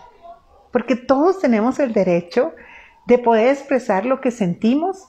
porque 0.72 0.96
todos 0.96 1.40
tenemos 1.40 1.78
el 1.78 1.94
derecho 1.94 2.56
de 3.06 3.20
poder 3.20 3.50
expresar 3.50 4.08
lo 4.08 4.22
que 4.22 4.32
sentimos, 4.32 5.08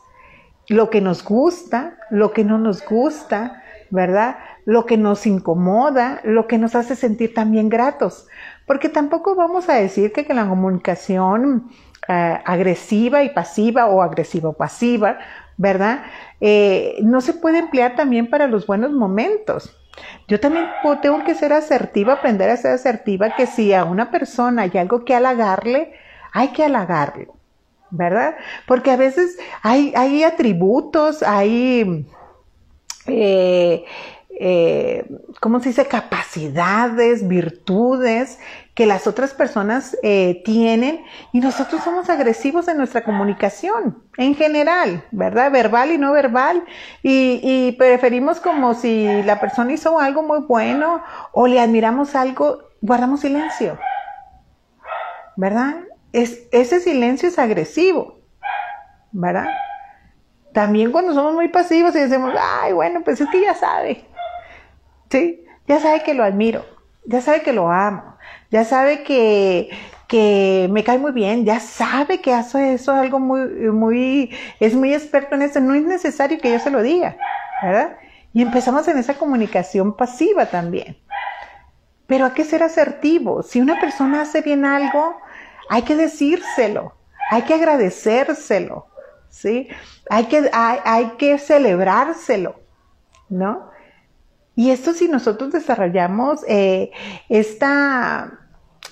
lo 0.69 0.91
que 0.91 1.01
nos 1.01 1.25
gusta, 1.25 1.97
lo 2.11 2.35
que 2.35 2.45
no 2.45 2.59
nos 2.59 2.85
gusta, 2.85 3.63
¿verdad? 3.89 4.37
lo 4.69 4.85
que 4.85 4.99
nos 4.99 5.27
incomoda, 5.27 6.21
lo 6.25 6.47
que 6.47 6.59
nos 6.59 6.75
hace 6.75 6.95
sentir 6.95 7.33
también 7.33 7.71
gratos. 7.71 8.27
Porque 8.69 8.89
tampoco 8.89 9.35
vamos 9.35 9.69
a 9.69 9.75
decir 9.75 10.13
que, 10.13 10.23
la 10.33 10.47
comunicación 10.47 11.69
eh, 12.07 12.39
agresiva 12.45 13.25
y 13.25 13.31
pasiva 13.31 13.87
o 13.87 14.03
agresiva 14.03 14.51
o 14.51 14.53
pasiva, 14.53 15.19
¿verdad? 15.57 16.05
Eh, 16.41 16.99
no 17.03 17.21
se 17.21 17.33
puede 17.33 17.59
emplear 17.59 17.97
también 17.97 18.31
para 18.31 18.47
los 18.47 18.67
buenos 18.67 18.93
momentos. 18.93 19.75
Yo 20.29 20.39
también 20.39 20.67
tengo 21.03 21.25
que 21.25 21.35
ser 21.35 21.53
asertiva, 21.53 22.15
aprender 22.15 22.51
a 22.51 22.57
ser 22.57 22.73
asertiva, 22.73 23.35
que 23.35 23.47
si 23.47 23.73
a 23.73 23.85
una 23.85 24.11
persona 24.11 24.63
hay 24.63 24.79
algo 24.79 25.05
que 25.05 25.15
halagarle, 25.15 25.95
hay 26.33 26.49
que 26.49 26.65
halagarlo, 26.65 27.35
¿verdad? 27.91 28.37
Porque 28.67 28.91
a 28.91 28.97
veces 28.97 29.39
hay, 29.63 29.93
hay 29.97 30.23
atributos, 30.25 31.23
hay, 31.23 32.07
eh, 33.07 33.85
eh, 34.41 35.05
¿cómo 35.41 35.61
se 35.61 35.71
dice? 35.71 35.87
Capacidades, 35.87 37.27
virtudes 37.27 38.39
que 38.75 38.87
las 38.87 39.09
otras 39.09 39.35
personas 39.35 39.97
eh, 40.05 40.43
tienen 40.45 41.05
y 41.33 41.41
nosotros 41.41 41.83
somos 41.83 42.09
agresivos 42.09 42.69
en 42.69 42.77
nuestra 42.77 43.03
comunicación 43.03 44.05
en 44.17 44.37
general, 44.37 45.05
¿verdad? 45.11 45.51
Verbal 45.51 45.91
y 45.91 45.99
no 45.99 46.13
verbal 46.13 46.65
y, 47.03 47.41
y 47.43 47.73
preferimos 47.73 48.39
como 48.39 48.75
si 48.75 49.23
la 49.25 49.41
persona 49.41 49.73
hizo 49.73 49.99
algo 49.99 50.23
muy 50.23 50.41
bueno 50.41 51.03
o 51.33 51.49
le 51.49 51.59
admiramos 51.61 52.15
algo, 52.15 52.61
guardamos 52.81 53.21
silencio, 53.21 53.79
¿verdad? 55.37 55.77
Es, 56.13 56.47
ese 56.53 56.81
silencio 56.81 57.29
es 57.29 57.39
agresivo, 57.39 58.21
¿verdad? 59.11 59.49
También 60.53 60.93
cuando 60.93 61.15
somos 61.15 61.35
muy 61.35 61.49
pasivos 61.49 61.95
y 61.95 62.01
decimos, 62.01 62.33
ay, 62.41 62.73
bueno, 62.73 63.03
pues 63.05 63.21
es 63.21 63.29
que 63.31 63.41
ya 63.41 63.55
sabe, 63.55 64.08
¿sí? 65.11 65.45
Ya 65.67 65.81
sabe 65.81 66.03
que 66.03 66.15
lo 66.15 66.25
admiro, 66.25 66.65
ya 67.05 67.21
sabe 67.21 67.43
que 67.43 67.53
lo 67.53 67.71
amo, 67.71 68.17
ya 68.51 68.65
sabe 68.65 69.03
que, 69.03 69.71
que 70.07 70.69
me 70.71 70.85
cae 70.85 70.99
muy 70.99 71.13
bien, 71.13 71.45
ya 71.45 71.61
sabe 71.61 72.21
que 72.21 72.33
hace 72.33 72.75
eso 72.75 72.93
algo 72.93 73.19
muy, 73.19 73.49
muy, 73.71 74.35
es 74.61 74.75
muy 74.75 74.95
experto 74.95 75.35
en 75.35 75.43
eso, 75.43 75.61
no 75.61 75.75
es 75.75 75.83
necesario 75.83 76.39
que 76.39 76.51
yo 76.53 76.59
se 76.59 76.71
lo 76.71 76.83
diga, 76.83 77.17
¿verdad? 77.63 77.97
Y 78.33 78.43
empezamos 78.43 78.87
en 78.89 78.99
esa 78.99 79.15
comunicación 79.15 79.97
pasiva 79.97 80.47
también. 80.47 80.99
Pero 82.07 82.27
hay 82.27 82.33
que 82.33 82.45
ser 82.45 82.63
asertivo. 82.63 83.43
Si 83.43 83.61
una 83.61 83.81
persona 83.81 84.23
hace 84.23 84.41
bien 84.41 84.65
algo, 84.65 85.17
hay 85.69 85.83
que 85.83 85.97
decírselo, 85.97 86.95
hay 87.31 87.43
que 87.43 87.55
agradecérselo, 87.55 88.87
¿sí? 89.29 89.69
Hay 90.09 90.25
que, 90.27 90.49
hay, 90.53 90.79
hay 90.85 91.07
que 91.19 91.39
celebrárselo, 91.39 92.61
¿no? 93.29 93.71
Y 94.59 94.73
esto 94.73 94.93
si 94.93 95.07
nosotros 95.07 95.53
desarrollamos 95.53 96.41
eh, 96.49 96.91
esta 97.29 98.41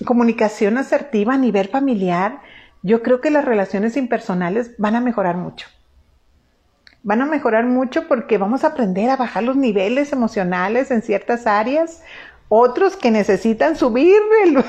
comunicación 0.05 0.77
asertiva 0.77 1.33
a 1.33 1.37
nivel 1.37 1.67
familiar, 1.67 2.39
yo 2.83 3.03
creo 3.03 3.19
que 3.19 3.31
las 3.31 3.43
relaciones 3.43 3.97
impersonales 3.97 4.71
van 4.77 4.95
a 4.95 5.01
mejorar 5.01 5.35
mucho. 5.35 5.67
Van 7.03 7.21
a 7.21 7.25
mejorar 7.25 7.65
mucho 7.65 8.07
porque 8.07 8.37
vamos 8.37 8.63
a 8.63 8.67
aprender 8.67 9.09
a 9.09 9.17
bajar 9.17 9.43
los 9.43 9.57
niveles 9.57 10.13
emocionales 10.13 10.89
en 10.89 11.01
ciertas 11.01 11.45
áreas, 11.45 12.01
otros 12.47 12.95
que 12.95 13.11
necesitan 13.11 13.75
subir 13.75 14.21
el, 14.45 14.63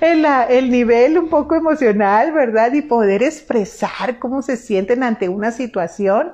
el, 0.48 0.68
nivel 0.68 1.16
un 1.16 1.28
poco 1.28 1.54
emocional, 1.54 2.32
¿verdad? 2.32 2.72
Y 2.72 2.82
poder 2.82 3.22
expresar 3.22 4.18
cómo 4.18 4.42
se 4.42 4.56
sienten 4.56 5.04
ante 5.04 5.28
una 5.28 5.52
situación. 5.52 6.32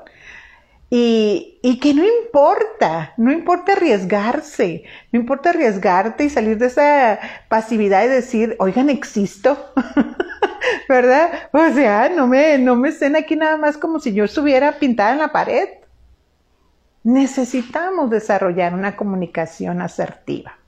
Y, 0.93 1.79
que 1.81 1.95
no 1.95 2.05
importa, 2.05 3.15
no 3.17 3.31
importa 3.31 3.73
arriesgarse, 3.73 4.83
no 5.13 5.21
importa 5.21 5.51
arriesgarte 5.51 6.25
y 6.25 6.31
salir 6.31 6.59
de 6.59 6.67
esa 6.67 7.21
pasividad 7.49 8.05
y 8.05 8.09
decir, 8.09 8.57
oigan, 8.59 8.91
existo, 8.91 9.73
¿verdad? 10.89 11.31
O 11.53 11.73
sea, 11.73 12.09
no 12.09 12.27
me, 12.27 12.59
no 12.59 12.75
me 12.75 12.89
estén 12.89 13.15
aquí 13.15 13.37
nada 13.37 13.57
más 13.57 13.79
como 13.79 14.01
si 14.01 14.13
yo 14.13 14.25
estuviera 14.25 14.81
pintada 14.81 15.13
en 15.13 15.19
la 15.19 15.31
pared. 15.31 15.69
Necesitamos 17.05 18.11
desarrollar 18.11 18.75
una 18.75 18.97
comunicación 18.97 19.83
asertiva, 19.83 20.59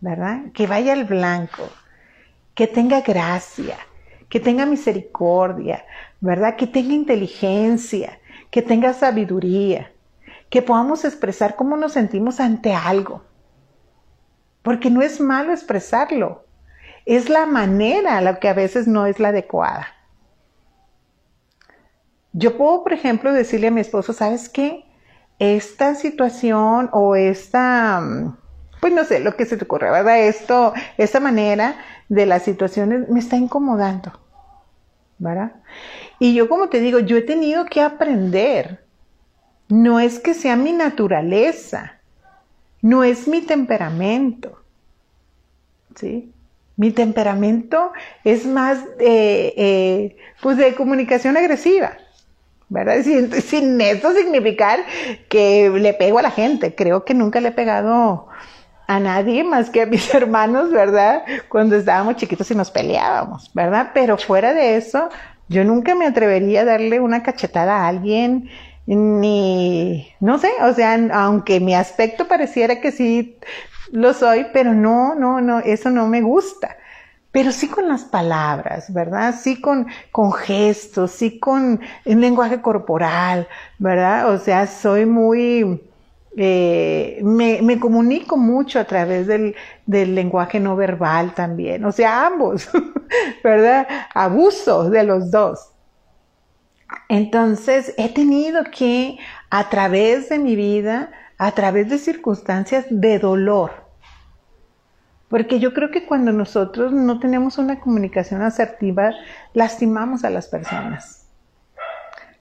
¿verdad? 0.00 0.52
Que 0.54 0.68
vaya 0.68 0.92
al 0.92 1.06
blanco, 1.06 1.68
que 2.54 2.68
tenga 2.68 3.00
gracia, 3.00 3.76
que 4.28 4.40
tenga 4.40 4.66
misericordia, 4.66 5.84
¿verdad? 6.20 6.56
Que 6.56 6.66
tenga 6.66 6.92
inteligencia, 6.92 8.18
que 8.50 8.62
tenga 8.62 8.92
sabiduría, 8.92 9.92
que 10.50 10.62
podamos 10.62 11.04
expresar 11.04 11.56
cómo 11.56 11.76
nos 11.76 11.92
sentimos 11.92 12.40
ante 12.40 12.72
algo. 12.72 13.22
Porque 14.62 14.90
no 14.90 15.02
es 15.02 15.20
malo 15.20 15.52
expresarlo, 15.52 16.44
es 17.06 17.28
la 17.28 17.46
manera 17.46 18.20
la 18.20 18.38
que 18.38 18.48
a 18.48 18.54
veces 18.54 18.86
no 18.86 19.06
es 19.06 19.20
la 19.20 19.28
adecuada. 19.28 19.88
Yo 22.32 22.56
puedo, 22.56 22.82
por 22.82 22.92
ejemplo, 22.92 23.32
decirle 23.32 23.68
a 23.68 23.70
mi 23.70 23.80
esposo, 23.80 24.12
¿sabes 24.12 24.48
qué? 24.48 24.84
Esta 25.38 25.94
situación 25.94 26.90
o 26.92 27.14
esta, 27.14 28.02
pues 28.84 28.92
no 28.92 29.04
sé, 29.04 29.18
lo 29.18 29.34
que 29.34 29.46
se 29.46 29.56
te 29.56 29.64
ocurre, 29.64 29.90
¿verdad? 29.90 30.26
Esto, 30.26 30.74
esta 30.98 31.18
manera 31.18 31.78
de 32.10 32.26
las 32.26 32.42
situaciones 32.42 33.08
me 33.08 33.18
está 33.18 33.34
incomodando, 33.34 34.12
¿verdad? 35.16 35.52
Y 36.18 36.34
yo 36.34 36.50
como 36.50 36.68
te 36.68 36.80
digo, 36.80 36.98
yo 36.98 37.16
he 37.16 37.22
tenido 37.22 37.64
que 37.64 37.80
aprender. 37.80 38.84
No 39.70 40.00
es 40.00 40.20
que 40.20 40.34
sea 40.34 40.56
mi 40.56 40.72
naturaleza, 40.72 41.94
no 42.82 43.04
es 43.04 43.26
mi 43.26 43.40
temperamento. 43.40 44.60
¿Sí? 45.94 46.30
Mi 46.76 46.90
temperamento 46.90 47.90
es 48.22 48.44
más 48.44 48.84
eh, 48.98 50.14
pues 50.42 50.58
de 50.58 50.74
comunicación 50.74 51.38
agresiva. 51.38 51.96
¿verdad? 52.68 53.02
Sin, 53.02 53.32
sin, 53.32 53.80
eso 53.80 54.12
significar 54.12 54.80
que 55.30 55.70
le 55.70 55.94
pego 55.94 56.18
a 56.18 56.22
la 56.22 56.30
gente. 56.30 56.74
Creo 56.74 57.06
que 57.06 57.14
nunca 57.14 57.40
le 57.40 57.48
he 57.48 57.52
pegado 57.52 58.28
a 58.86 59.00
nadie 59.00 59.44
más 59.44 59.70
que 59.70 59.82
a 59.82 59.86
mis 59.86 60.12
hermanos, 60.14 60.70
¿verdad? 60.70 61.24
Cuando 61.48 61.76
estábamos 61.76 62.16
chiquitos 62.16 62.50
y 62.50 62.54
nos 62.54 62.70
peleábamos, 62.70 63.50
¿verdad? 63.54 63.90
Pero 63.94 64.16
fuera 64.18 64.54
de 64.54 64.76
eso, 64.76 65.08
yo 65.48 65.64
nunca 65.64 65.94
me 65.94 66.06
atrevería 66.06 66.62
a 66.62 66.64
darle 66.64 67.00
una 67.00 67.22
cachetada 67.22 67.78
a 67.78 67.88
alguien, 67.88 68.48
ni, 68.86 70.08
no 70.20 70.38
sé, 70.38 70.50
o 70.62 70.72
sea, 70.74 70.98
aunque 71.12 71.60
mi 71.60 71.74
aspecto 71.74 72.28
pareciera 72.28 72.80
que 72.80 72.92
sí 72.92 73.38
lo 73.90 74.12
soy, 74.12 74.46
pero 74.52 74.74
no, 74.74 75.14
no, 75.14 75.40
no, 75.40 75.60
eso 75.60 75.90
no 75.90 76.06
me 76.06 76.20
gusta. 76.20 76.76
Pero 77.30 77.50
sí 77.50 77.66
con 77.66 77.88
las 77.88 78.04
palabras, 78.04 78.92
¿verdad? 78.92 79.34
Sí 79.36 79.60
con, 79.60 79.88
con 80.12 80.32
gestos, 80.32 81.10
sí 81.10 81.40
con 81.40 81.80
un 82.04 82.20
lenguaje 82.20 82.60
corporal, 82.60 83.48
¿verdad? 83.78 84.32
O 84.32 84.38
sea, 84.38 84.68
soy 84.68 85.04
muy, 85.04 85.82
eh, 86.36 87.20
me, 87.22 87.62
me, 87.62 87.78
comunico 87.78 88.36
mucho 88.36 88.80
a 88.80 88.84
través 88.84 89.26
del, 89.26 89.54
del, 89.86 90.14
lenguaje 90.14 90.58
no 90.58 90.74
verbal 90.74 91.32
también, 91.34 91.84
o 91.84 91.92
sea, 91.92 92.26
ambos, 92.26 92.68
¿verdad? 93.44 93.86
Abuso 94.12 94.90
de 94.90 95.04
los 95.04 95.30
dos. 95.30 95.70
Entonces, 97.08 97.94
he 97.98 98.08
tenido 98.08 98.64
que, 98.64 99.18
a 99.50 99.68
través 99.68 100.28
de 100.28 100.38
mi 100.38 100.56
vida, 100.56 101.10
a 101.38 101.52
través 101.52 101.88
de 101.88 101.98
circunstancias 101.98 102.86
de 102.90 103.18
dolor, 103.18 103.84
porque 105.28 105.58
yo 105.58 105.74
creo 105.74 105.90
que 105.90 106.06
cuando 106.06 106.32
nosotros 106.32 106.92
no 106.92 107.18
tenemos 107.18 107.58
una 107.58 107.80
comunicación 107.80 108.42
asertiva, 108.42 109.12
lastimamos 109.52 110.24
a 110.24 110.30
las 110.30 110.48
personas. 110.48 111.26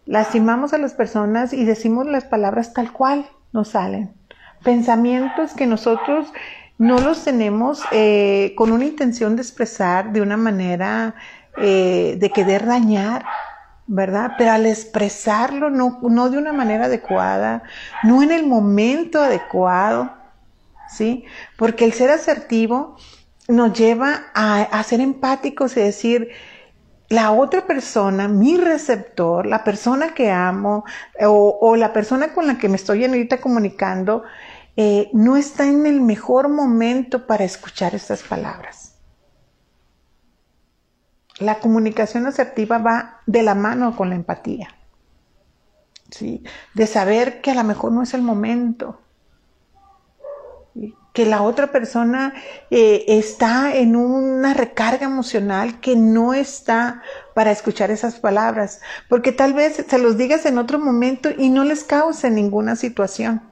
Lastimamos 0.06 0.74
a 0.74 0.78
las 0.78 0.94
personas 0.94 1.54
y 1.54 1.66
decimos 1.66 2.06
las 2.06 2.26
palabras 2.26 2.74
tal 2.74 2.92
cual 2.92 3.26
nos 3.54 3.70
salen. 3.70 4.14
Pensamientos 4.64 5.54
que 5.54 5.68
nosotros 5.68 6.28
no 6.78 7.00
los 7.00 7.24
tenemos 7.24 7.82
eh, 7.92 8.54
con 8.58 8.72
una 8.72 8.86
intención 8.86 9.36
de 9.36 9.42
expresar 9.42 10.12
de 10.12 10.22
una 10.22 10.38
manera 10.38 11.16
eh, 11.58 12.18
de 12.20 12.30
querer 12.32 12.66
dañar, 12.66 13.26
¿verdad? 13.86 14.32
Pero 14.38 14.52
al 14.52 14.66
expresarlo 14.66 15.70
no, 15.70 16.00
no 16.02 16.30
de 16.30 16.38
una 16.38 16.52
manera 16.52 16.86
adecuada, 16.86 17.64
no 18.04 18.24
en 18.24 18.32
el 18.32 18.48
momento 18.48 19.22
adecuado, 19.22 20.12
¿sí? 20.90 21.26
Porque 21.58 21.86
el 21.86 21.94
ser 21.94 22.10
asertivo 22.10 22.98
nos 23.48 23.78
lleva 23.78 24.24
a, 24.34 24.62
a 24.62 24.84
ser 24.84 25.00
empáticos 25.00 25.78
y 25.78 25.82
decir, 25.82 26.30
la 27.10 27.32
otra 27.32 27.66
persona, 27.68 28.28
mi 28.28 28.58
receptor, 28.58 29.46
la 29.46 29.64
persona 29.64 30.14
que 30.14 30.32
amo 30.32 30.84
o, 31.22 31.76
la 31.76 31.94
persona 31.94 32.34
con 32.34 32.48
la 32.48 32.58
que 32.58 32.70
me 32.70 32.76
estoy 32.76 33.06
ahorita 33.06 33.40
comunicando, 33.40 34.24
eh, 34.76 35.10
no 35.14 35.38
está 35.38 35.68
en 35.68 35.86
el 35.86 36.02
mejor 36.02 36.50
momento 36.50 37.28
para 37.28 37.44
escuchar 37.44 37.94
estas 37.94 38.24
palabras. 38.24 38.96
La 41.40 41.60
comunicación 41.60 42.26
asertiva 42.26 42.78
va 42.78 43.22
de 43.26 43.44
la 43.44 43.56
mano 43.56 43.96
con 43.96 44.10
la 44.10 44.16
empatía. 44.16 44.70
¿sí? 46.10 46.44
De 46.74 46.88
saber 46.88 47.42
que 47.42 47.52
a 47.52 47.56
lo 47.56 47.64
mejor 47.64 47.92
no 47.92 48.04
es 48.04 48.14
el 48.14 48.22
momento. 48.22 49.00
Que 51.14 51.28
la 51.28 51.44
otra 51.44 51.68
persona 51.68 52.34
eh, 52.72 53.06
está 53.08 53.76
en 53.76 53.96
una 53.96 54.56
recarga 54.56 55.06
emocional 55.06 55.80
que 55.80 55.96
no 55.96 56.34
está 56.34 57.04
para 57.36 57.52
escuchar 57.52 57.92
esas 57.92 58.20
palabras, 58.20 58.82
porque 59.08 59.32
tal 59.32 59.54
vez 59.54 59.86
se 59.88 59.98
los 60.00 60.18
digas 60.18 60.46
en 60.48 60.58
otro 60.58 60.80
momento 60.80 61.30
y 61.38 61.50
no 61.50 61.64
les 61.64 61.84
cause 61.84 62.30
ninguna 62.32 62.76
situación, 62.76 63.44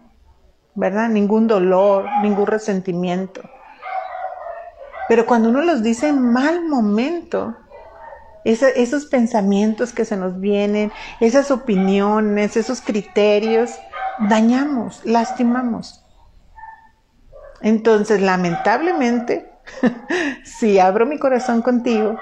¿verdad? 0.74 1.10
Ningún 1.10 1.48
dolor, 1.48 2.06
ningún 2.24 2.48
resentimiento. 2.48 3.42
Pero 5.08 5.28
cuando 5.28 5.50
uno 5.50 5.62
los 5.62 5.84
dice 5.84 6.08
en 6.08 6.32
mal 6.34 6.66
momento, 6.66 7.56
esos 8.44 9.06
pensamientos 9.06 9.94
que 9.94 10.06
se 10.06 10.18
nos 10.18 10.40
vienen, 10.40 10.92
esas 11.20 11.52
opiniones, 11.52 12.58
esos 12.58 12.82
criterios, 12.82 13.78
dañamos, 14.20 15.02
lastimamos. 15.04 16.01
Entonces, 17.62 18.22
lamentablemente, 18.22 19.52
si 20.44 20.80
abro 20.80 21.06
mi 21.06 21.20
corazón 21.20 21.62
contigo, 21.62 22.18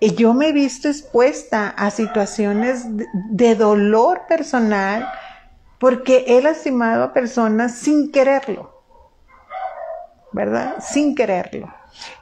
yo 0.00 0.32
me 0.32 0.48
he 0.48 0.52
visto 0.52 0.88
expuesta 0.88 1.68
a 1.68 1.90
situaciones 1.90 2.86
de 2.88 3.54
dolor 3.54 4.22
personal 4.28 5.08
porque 5.78 6.24
he 6.26 6.42
lastimado 6.42 7.04
a 7.04 7.12
personas 7.12 7.74
sin 7.74 8.10
quererlo, 8.10 8.82
¿verdad? 10.32 10.76
Sin 10.80 11.14
quererlo. 11.14 11.72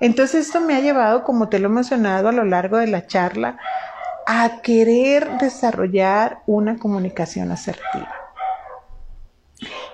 Entonces 0.00 0.46
esto 0.46 0.60
me 0.60 0.74
ha 0.74 0.80
llevado, 0.80 1.24
como 1.24 1.48
te 1.48 1.58
lo 1.58 1.68
he 1.68 1.72
mencionado 1.72 2.28
a 2.28 2.32
lo 2.32 2.44
largo 2.44 2.78
de 2.78 2.88
la 2.88 3.06
charla, 3.06 3.58
a 4.26 4.60
querer 4.62 5.38
desarrollar 5.38 6.42
una 6.46 6.78
comunicación 6.78 7.50
asertiva. 7.52 8.17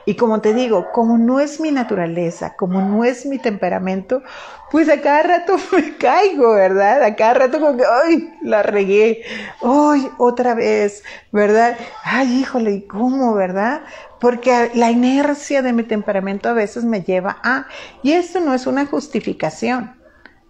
Y 0.07 0.17
como 0.17 0.41
te 0.41 0.53
digo, 0.53 0.93
como 0.93 1.17
no 1.17 1.41
es 1.41 1.61
mi 1.61 1.71
naturaleza, 1.71 2.57
como 2.57 2.83
no 2.83 3.05
es 3.05 3.25
mi 3.25 3.39
temperamento, 3.39 4.23
pues 4.71 4.89
a 4.89 5.01
cada 5.01 5.23
rato 5.23 5.57
me 5.73 5.97
caigo, 5.97 6.53
¿verdad? 6.53 7.03
A 7.03 7.17
cada 7.17 7.35
rato 7.35 7.61
como 7.61 7.77
que, 7.77 7.85
¡ay! 7.85 8.31
La 8.43 8.63
regué, 8.63 9.23
¡ay! 9.63 10.11
Otra 10.19 10.55
vez, 10.55 11.03
¿verdad? 11.33 11.79
¡Ay, 12.05 12.41
híjole! 12.41 12.87
¿Cómo, 12.87 13.35
verdad? 13.35 13.83
Porque 14.21 14.71
la 14.75 14.91
inercia 14.91 15.63
de 15.63 15.73
mi 15.73 15.85
temperamento 15.85 16.49
a 16.49 16.55
veces 16.55 16.85
me 16.85 17.03
lleva 17.03 17.39
a... 17.43 17.67
Y 18.03 18.13
esto 18.13 18.41
no 18.41 18.53
es 18.53 18.67
una 18.67 18.87
justificación. 18.87 19.97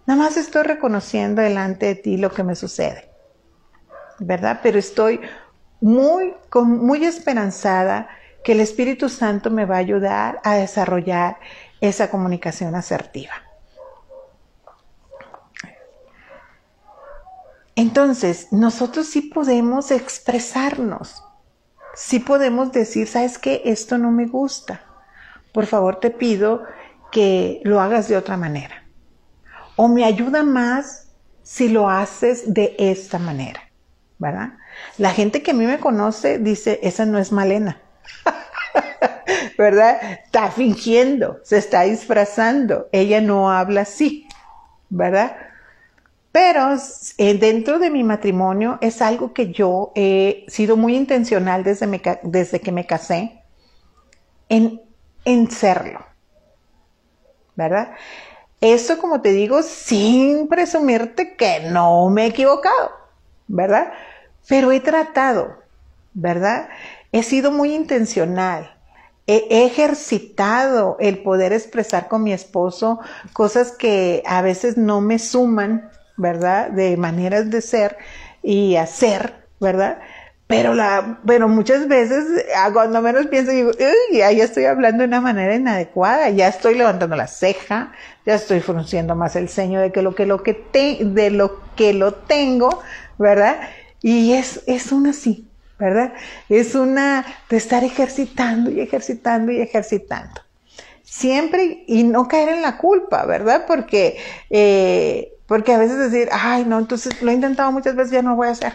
Nada 0.05 0.21
más 0.21 0.37
estoy 0.37 0.63
reconociendo 0.63 1.41
delante 1.41 1.87
de 1.87 1.95
ti 1.95 2.17
lo 2.17 2.31
que 2.31 2.43
me 2.43 2.55
sucede, 2.55 3.09
¿verdad? 4.19 4.59
Pero 4.61 4.77
estoy 4.77 5.19
muy, 5.81 6.33
muy 6.53 7.05
esperanzada 7.05 8.07
que 8.45 8.51
el 8.51 8.59
Espíritu 8.59 9.09
Santo 9.09 9.49
me 9.49 9.65
va 9.65 9.77
a 9.77 9.79
ayudar 9.79 10.39
a 10.43 10.53
desarrollar 10.53 11.39
esa 11.81 12.11
comunicación 12.11 12.75
asertiva. 12.75 13.33
Entonces, 17.75 18.49
nosotros 18.51 19.07
sí 19.07 19.21
podemos 19.21 19.89
expresarnos, 19.89 21.23
sí 21.95 22.19
podemos 22.19 22.71
decir, 22.71 23.07
¿sabes 23.07 23.39
qué? 23.39 23.63
Esto 23.65 23.97
no 23.97 24.11
me 24.11 24.27
gusta. 24.27 24.83
Por 25.51 25.65
favor, 25.65 25.99
te 25.99 26.11
pido 26.11 26.65
que 27.11 27.61
lo 27.63 27.81
hagas 27.81 28.07
de 28.07 28.15
otra 28.15 28.37
manera. 28.37 28.83
O 29.75 29.87
me 29.87 30.05
ayuda 30.05 30.43
más 30.43 31.09
si 31.41 31.67
lo 31.67 31.89
haces 31.89 32.53
de 32.53 32.75
esta 32.77 33.17
manera, 33.17 33.61
¿verdad? 34.19 34.53
La 34.99 35.09
gente 35.09 35.41
que 35.41 35.49
a 35.49 35.55
mí 35.55 35.65
me 35.65 35.79
conoce 35.79 36.37
dice, 36.37 36.79
esa 36.83 37.07
no 37.07 37.17
es 37.17 37.31
Malena. 37.31 37.81
¿verdad? 39.57 39.99
Está 40.25 40.51
fingiendo, 40.51 41.39
se 41.43 41.57
está 41.57 41.83
disfrazando, 41.83 42.87
ella 42.91 43.21
no 43.21 43.51
habla 43.51 43.81
así, 43.81 44.27
¿verdad? 44.89 45.35
Pero 46.31 46.75
eh, 47.17 47.37
dentro 47.37 47.79
de 47.79 47.89
mi 47.89 48.03
matrimonio 48.03 48.77
es 48.81 49.01
algo 49.01 49.33
que 49.33 49.51
yo 49.51 49.91
he 49.95 50.45
sido 50.47 50.75
muy 50.75 50.95
intencional 50.95 51.63
desde, 51.63 51.87
desde 52.23 52.59
que 52.59 52.71
me 52.73 52.85
casé 52.85 53.41
en, 54.49 54.81
en 55.23 55.49
serlo, 55.49 56.05
¿verdad? 57.55 57.91
Eso, 58.61 58.97
como 58.99 59.21
te 59.21 59.31
digo, 59.31 59.61
sin 59.63 60.47
presumirte 60.47 61.35
que 61.35 61.61
no 61.71 62.09
me 62.09 62.23
he 62.25 62.27
equivocado, 62.27 62.91
¿verdad? 63.47 63.93
Pero 64.47 64.71
he 64.71 64.79
tratado, 64.79 65.57
¿verdad? 66.13 66.69
He 67.15 67.23
sido 67.23 67.51
muy 67.51 67.73
intencional 67.73 68.75
he 69.27 69.65
ejercitado 69.65 70.97
el 70.99 71.19
poder 71.19 71.51
expresar 71.53 72.07
con 72.07 72.23
mi 72.23 72.31
esposo 72.31 72.99
cosas 73.33 73.71
que 73.71 74.21
a 74.25 74.41
veces 74.41 74.77
no 74.77 75.01
me 75.01 75.17
suman, 75.17 75.89
¿verdad? 76.15 76.69
De 76.69 76.95
maneras 76.95 77.49
de 77.49 77.61
ser 77.61 77.97
y 78.43 78.75
hacer, 78.75 79.33
¿verdad? 79.59 79.99
Pero 80.47 80.75
la, 80.75 81.19
muchas 81.47 81.87
veces, 81.87 82.23
ah, 82.55 82.69
cuando 82.71 83.01
menos 83.01 83.25
pienso, 83.25 83.51
digo, 83.51 83.71
uy, 83.71 84.17
ya 84.17 84.29
estoy 84.29 84.65
hablando 84.65 84.99
de 84.99 85.07
una 85.07 85.21
manera 85.21 85.55
inadecuada, 85.55 86.29
ya 86.29 86.47
estoy 86.47 86.75
levantando 86.75 87.15
la 87.15 87.25
ceja, 87.25 87.93
ya 88.27 88.35
estoy 88.35 88.59
frunciendo 88.59 89.15
más 89.15 89.35
el 89.35 89.49
ceño 89.49 89.81
de 89.81 89.91
que 89.91 90.03
lo 90.03 90.13
que 90.13 90.27
lo 90.27 90.43
que 90.43 90.53
te, 90.53 90.99
de 91.01 91.31
lo 91.31 91.61
que 91.75 91.93
lo 91.93 92.13
tengo, 92.13 92.79
¿verdad? 93.17 93.59
Y 94.03 94.33
es, 94.33 94.61
es 94.67 94.91
una 94.91 95.09
así, 95.09 95.49
¿verdad? 95.79 96.13
Es 96.49 96.75
una 96.75 97.25
de 97.49 97.57
estar 97.57 97.83
ejercitando 97.83 98.71
y 98.71 98.79
ejercitando 98.79 99.51
y 99.51 99.61
ejercitando. 99.61 100.41
Siempre 101.03 101.83
y 101.87 102.03
no 102.03 102.27
caer 102.27 102.49
en 102.49 102.61
la 102.61 102.77
culpa, 102.77 103.25
¿verdad? 103.25 103.65
Porque, 103.67 104.17
eh, 104.49 105.33
porque 105.47 105.73
a 105.73 105.77
veces 105.77 105.97
decir, 105.97 106.29
ay, 106.31 106.65
no, 106.65 106.79
entonces 106.79 107.21
lo 107.21 107.31
he 107.31 107.33
intentado 107.33 107.71
muchas 107.71 107.95
veces, 107.95 108.11
ya 108.11 108.21
no 108.21 108.35
voy 108.35 108.47
a 108.47 108.51
hacer. 108.51 108.73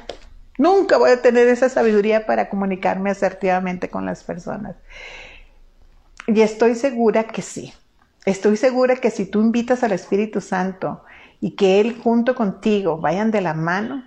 Nunca 0.58 0.98
voy 0.98 1.10
a 1.10 1.22
tener 1.22 1.48
esa 1.48 1.68
sabiduría 1.68 2.26
para 2.26 2.48
comunicarme 2.48 3.10
asertivamente 3.10 3.88
con 3.88 4.04
las 4.04 4.22
personas. 4.22 4.76
Y 6.26 6.40
estoy 6.42 6.74
segura 6.74 7.24
que 7.24 7.42
sí. 7.42 7.72
Estoy 8.26 8.56
segura 8.56 8.96
que 8.96 9.10
si 9.10 9.24
tú 9.24 9.40
invitas 9.40 9.82
al 9.82 9.92
Espíritu 9.92 10.40
Santo 10.40 11.02
y 11.40 11.56
que 11.56 11.80
Él 11.80 11.98
junto 12.02 12.34
contigo 12.34 12.98
vayan 12.98 13.30
de 13.30 13.40
la 13.40 13.54
mano, 13.54 14.04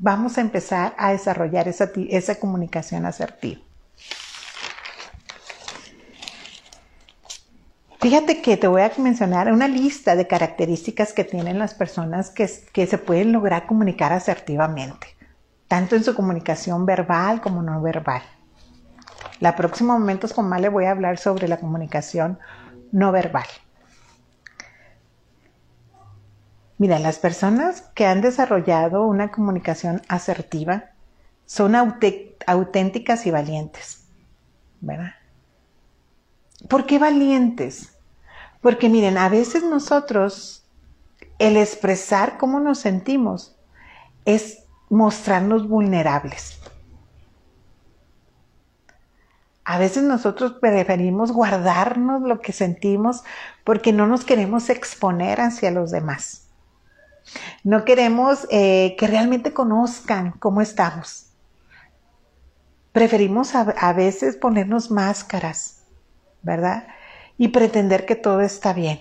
vamos 0.00 0.38
a 0.38 0.40
empezar 0.40 0.94
a 0.96 1.12
desarrollar 1.12 1.68
esa, 1.68 1.90
esa 2.08 2.34
comunicación 2.36 3.04
asertiva. 3.04 3.60
Fíjate 8.00 8.40
que 8.40 8.56
te 8.56 8.66
voy 8.66 8.80
a 8.80 8.90
mencionar 8.96 9.52
una 9.52 9.68
lista 9.68 10.16
de 10.16 10.26
características 10.26 11.12
que 11.12 11.22
tienen 11.22 11.58
las 11.58 11.74
personas 11.74 12.30
que, 12.30 12.50
que, 12.72 12.86
se 12.86 12.96
pueden 12.96 13.30
lograr 13.30 13.66
comunicar 13.66 14.14
asertivamente, 14.14 15.06
tanto 15.68 15.96
en 15.96 16.02
su 16.02 16.14
comunicación 16.14 16.86
verbal 16.86 17.42
como 17.42 17.62
no 17.62 17.82
verbal. 17.82 18.22
La 19.38 19.54
próxima 19.54 19.98
Momentos 19.98 20.32
con 20.32 20.48
Mal 20.48 20.62
le 20.62 20.70
voy 20.70 20.86
a 20.86 20.92
hablar 20.92 21.18
sobre 21.18 21.46
la 21.46 21.58
comunicación 21.58 22.38
no 22.90 23.12
verbal. 23.12 23.46
Mira, 26.80 26.98
las 26.98 27.18
personas 27.18 27.82
que 27.94 28.06
han 28.06 28.22
desarrollado 28.22 29.04
una 29.04 29.30
comunicación 29.30 30.00
asertiva 30.08 30.84
son 31.44 31.74
auténticas 31.74 33.26
y 33.26 33.30
valientes, 33.30 34.06
¿verdad? 34.80 35.12
¿Por 36.70 36.86
qué 36.86 36.98
valientes? 36.98 37.98
Porque 38.62 38.88
miren, 38.88 39.18
a 39.18 39.28
veces 39.28 39.62
nosotros, 39.62 40.64
el 41.38 41.58
expresar 41.58 42.38
cómo 42.38 42.60
nos 42.60 42.78
sentimos 42.78 43.54
es 44.24 44.64
mostrarnos 44.88 45.68
vulnerables. 45.68 46.60
A 49.64 49.78
veces 49.78 50.02
nosotros 50.04 50.54
preferimos 50.62 51.30
guardarnos 51.30 52.22
lo 52.22 52.40
que 52.40 52.54
sentimos 52.54 53.22
porque 53.64 53.92
no 53.92 54.06
nos 54.06 54.24
queremos 54.24 54.70
exponer 54.70 55.42
hacia 55.42 55.70
los 55.70 55.90
demás. 55.90 56.46
No 57.64 57.84
queremos 57.84 58.46
eh, 58.50 58.96
que 58.98 59.06
realmente 59.06 59.52
conozcan 59.52 60.32
cómo 60.32 60.60
estamos. 60.60 61.26
Preferimos 62.92 63.54
a, 63.54 63.92
veces 63.92 64.36
ponernos 64.36 64.90
máscaras, 64.90 65.82
¿verdad? 66.42 66.88
Y 67.38 67.48
pretender 67.48 68.04
que 68.04 68.16
todo 68.16 68.40
está 68.40 68.72
bien. 68.72 69.00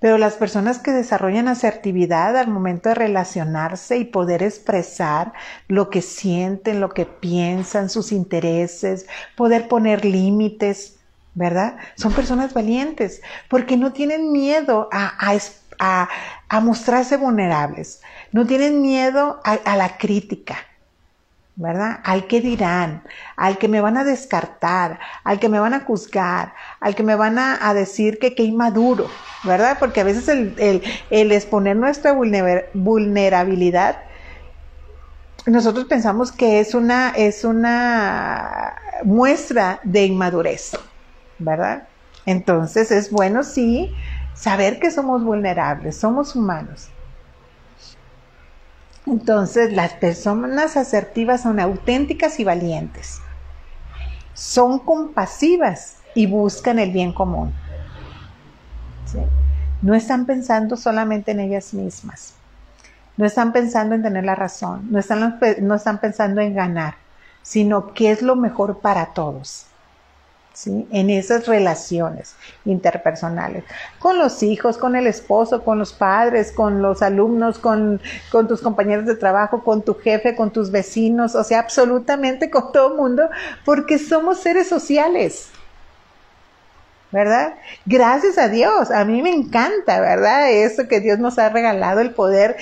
Pero 0.00 0.18
las 0.18 0.34
personas 0.34 0.78
que 0.78 0.90
desarrollan 0.90 1.48
asertividad 1.48 2.36
al 2.36 2.48
momento 2.48 2.90
de 2.90 2.94
relacionarse 2.94 3.98
y 3.98 4.04
poder 4.04 4.42
expresar 4.42 5.32
lo 5.68 5.88
que 5.88 6.02
sienten, 6.02 6.80
lo 6.80 6.90
que 6.90 7.06
piensan, 7.06 7.88
sus 7.88 8.12
intereses, 8.12 9.06
poder 9.36 9.68
poner 9.68 10.04
límites, 10.04 10.98
¿verdad? 11.34 11.76
Son 11.96 12.12
personas 12.12 12.52
valientes 12.52 13.22
porque 13.48 13.76
no 13.76 13.92
tienen 13.92 14.32
miedo 14.32 14.88
a, 14.92 15.14
a, 15.26 15.34
mostrarse 16.60 17.16
vulnerables, 17.16 18.00
no 18.32 18.46
tienen 18.46 18.82
miedo 18.82 19.40
a, 19.44 19.76
la 19.76 19.96
crítica, 19.96 20.56
¿verdad? 21.56 22.00
Al 22.04 22.26
que 22.26 22.40
dirán, 22.40 23.02
al 23.36 23.58
que 23.58 23.68
me 23.68 23.80
van 23.80 23.96
a 23.96 24.04
descartar, 24.04 24.98
al 25.24 25.38
que 25.38 25.48
me 25.48 25.58
van 25.58 25.74
a 25.74 25.80
juzgar, 25.80 26.54
al 26.80 26.94
que 26.94 27.02
me 27.02 27.14
van 27.14 27.38
a, 27.38 27.74
decir 27.74 28.18
que 28.18 28.34
qué 28.34 28.42
inmaduro, 28.42 29.08
¿verdad? 29.44 29.78
Porque 29.78 30.00
a 30.00 30.04
veces 30.04 30.28
el, 30.28 30.82
el 31.10 31.32
exponer 31.32 31.76
nuestra 31.76 32.12
vulnerabilidad, 32.12 33.98
nosotros 35.46 35.86
pensamos 35.86 36.30
que 36.32 36.60
es 36.60 36.74
una, 36.74 37.10
es 37.10 37.44
una 37.44 38.74
muestra 39.04 39.80
de 39.82 40.04
inmadurez, 40.04 40.72
¿verdad? 41.38 41.88
Entonces 42.26 42.90
es 42.90 43.10
bueno, 43.10 43.42
sí, 43.42 43.94
saber 44.40 44.80
que 44.80 44.90
somos 44.90 45.22
vulnerables, 45.22 45.96
somos 45.98 46.34
humanos. 46.34 46.88
Entonces, 49.06 49.72
las 49.72 49.92
personas 49.94 50.78
asertivas 50.78 51.42
son 51.42 51.60
auténticas 51.60 52.40
y 52.40 52.44
valientes. 52.44 53.20
Son 54.32 54.78
compasivas 54.78 55.98
y 56.14 56.26
buscan 56.26 56.78
el 56.78 56.90
bien 56.90 57.12
común. 57.12 57.52
No 59.82 59.94
están 59.94 60.24
pensando 60.24 60.76
solamente 60.76 61.32
en 61.32 61.40
ellas 61.40 61.74
mismas. 61.74 62.34
No 63.18 63.26
están 63.26 63.52
pensando 63.52 63.94
en 63.94 64.02
tener 64.02 64.24
la 64.24 64.36
razón. 64.36 64.86
No 64.90 64.98
están, 64.98 65.38
no 65.60 65.74
están 65.74 65.98
pensando 65.98 66.40
en 66.40 66.54
ganar, 66.54 66.94
sino 67.42 67.92
qué 67.92 68.10
es 68.10 68.22
lo 68.22 68.36
mejor 68.36 68.80
para 68.80 69.06
todos 69.12 69.69
en 70.66 71.10
esas 71.10 71.46
relaciones 71.46 72.34
interpersonales, 72.64 73.64
con 73.98 74.18
los 74.18 74.42
hijos, 74.42 74.78
con 74.78 74.96
el 74.96 75.06
esposo, 75.06 75.64
con 75.64 75.78
los 75.78 75.92
padres, 75.92 76.52
con 76.52 76.82
los 76.82 77.02
alumnos, 77.02 77.58
con, 77.58 78.00
con 78.30 78.48
tus 78.48 78.60
compañeros 78.60 79.06
de 79.06 79.14
trabajo, 79.14 79.62
con 79.62 79.82
tu 79.82 79.94
jefe, 79.94 80.34
con 80.34 80.50
tus 80.50 80.70
vecinos, 80.70 81.34
o 81.34 81.44
sea, 81.44 81.60
absolutamente 81.60 82.50
con 82.50 82.72
todo 82.72 82.92
el 82.92 82.96
mundo, 82.96 83.28
porque 83.64 83.98
somos 83.98 84.40
seres 84.40 84.68
sociales. 84.68 85.50
¿verdad? 87.12 87.54
Gracias 87.86 88.38
a 88.38 88.48
Dios, 88.48 88.90
a 88.90 89.04
mí 89.04 89.20
me 89.20 89.32
encanta, 89.32 90.00
¿verdad? 90.00 90.50
Eso 90.50 90.86
que 90.86 91.00
Dios 91.00 91.18
nos 91.18 91.38
ha 91.38 91.48
regalado, 91.48 92.00
el 92.00 92.14
poder, 92.14 92.56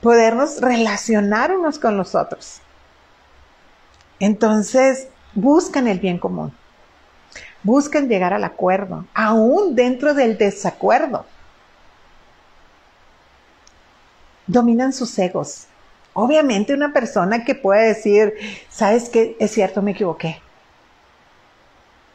podernos 0.00 0.60
relacionar 0.60 1.56
unos 1.56 1.78
con 1.78 1.96
los 1.96 2.14
otros. 2.14 2.60
Entonces, 4.20 5.08
buscan 5.34 5.88
el 5.88 5.98
bien 6.00 6.18
común, 6.18 6.52
buscan 7.62 8.08
llegar 8.08 8.32
al 8.32 8.44
acuerdo, 8.44 9.06
aún 9.14 9.74
dentro 9.74 10.14
del 10.14 10.38
desacuerdo. 10.38 11.26
Dominan 14.46 14.92
sus 14.92 15.18
egos. 15.18 15.66
Obviamente 16.14 16.72
una 16.72 16.92
persona 16.92 17.44
que 17.44 17.54
puede 17.54 17.88
decir, 17.88 18.34
¿sabes 18.70 19.08
qué? 19.08 19.36
Es 19.38 19.52
cierto, 19.52 19.82
me 19.82 19.92
equivoqué. 19.92 20.40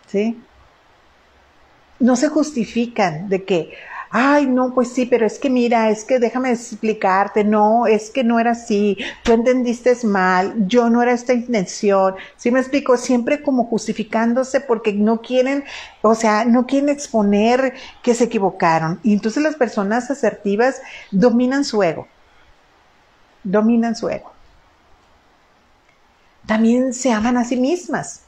¿Sí? 0.07 0.41
No 1.99 2.15
se 2.15 2.27
justifican 2.27 3.29
de 3.29 3.45
que, 3.45 3.73
ay, 4.15 4.45
no, 4.45 4.75
pues 4.75 4.93
sí, 4.93 5.07
pero 5.07 5.25
es 5.25 5.39
que 5.39 5.49
mira, 5.49 5.89
es 5.89 6.05
que 6.05 6.19
déjame 6.19 6.51
explicarte, 6.51 7.43
no, 7.43 7.87
es 7.87 8.11
que 8.11 8.23
no 8.23 8.39
era 8.39 8.51
así, 8.51 8.95
tú 9.23 9.33
entendiste 9.33 9.97
mal, 10.03 10.53
yo 10.67 10.87
no 10.91 11.01
era 11.01 11.13
esta 11.13 11.33
intención, 11.33 12.13
¿sí 12.37 12.51
me 12.51 12.59
explico? 12.59 12.95
Siempre 12.95 13.41
como 13.41 13.65
justificándose 13.65 14.61
porque 14.61 14.93
no 14.93 15.21
quieren, 15.21 15.63
o 16.03 16.13
sea, 16.13 16.45
no 16.45 16.67
quieren 16.67 16.89
exponer 16.89 17.73
que 18.03 18.13
se 18.13 18.25
equivocaron. 18.25 18.99
Y 19.01 19.13
entonces 19.13 19.41
las 19.41 19.55
personas 19.55 20.11
asertivas 20.11 20.79
dominan 21.09 21.65
su 21.65 21.81
ego, 21.81 22.07
dominan 23.43 23.95
su 23.95 24.09
ego. 24.09 24.31
También 26.45 26.93
se 26.93 27.11
aman 27.11 27.37
a 27.37 27.45
sí 27.45 27.57
mismas, 27.57 28.21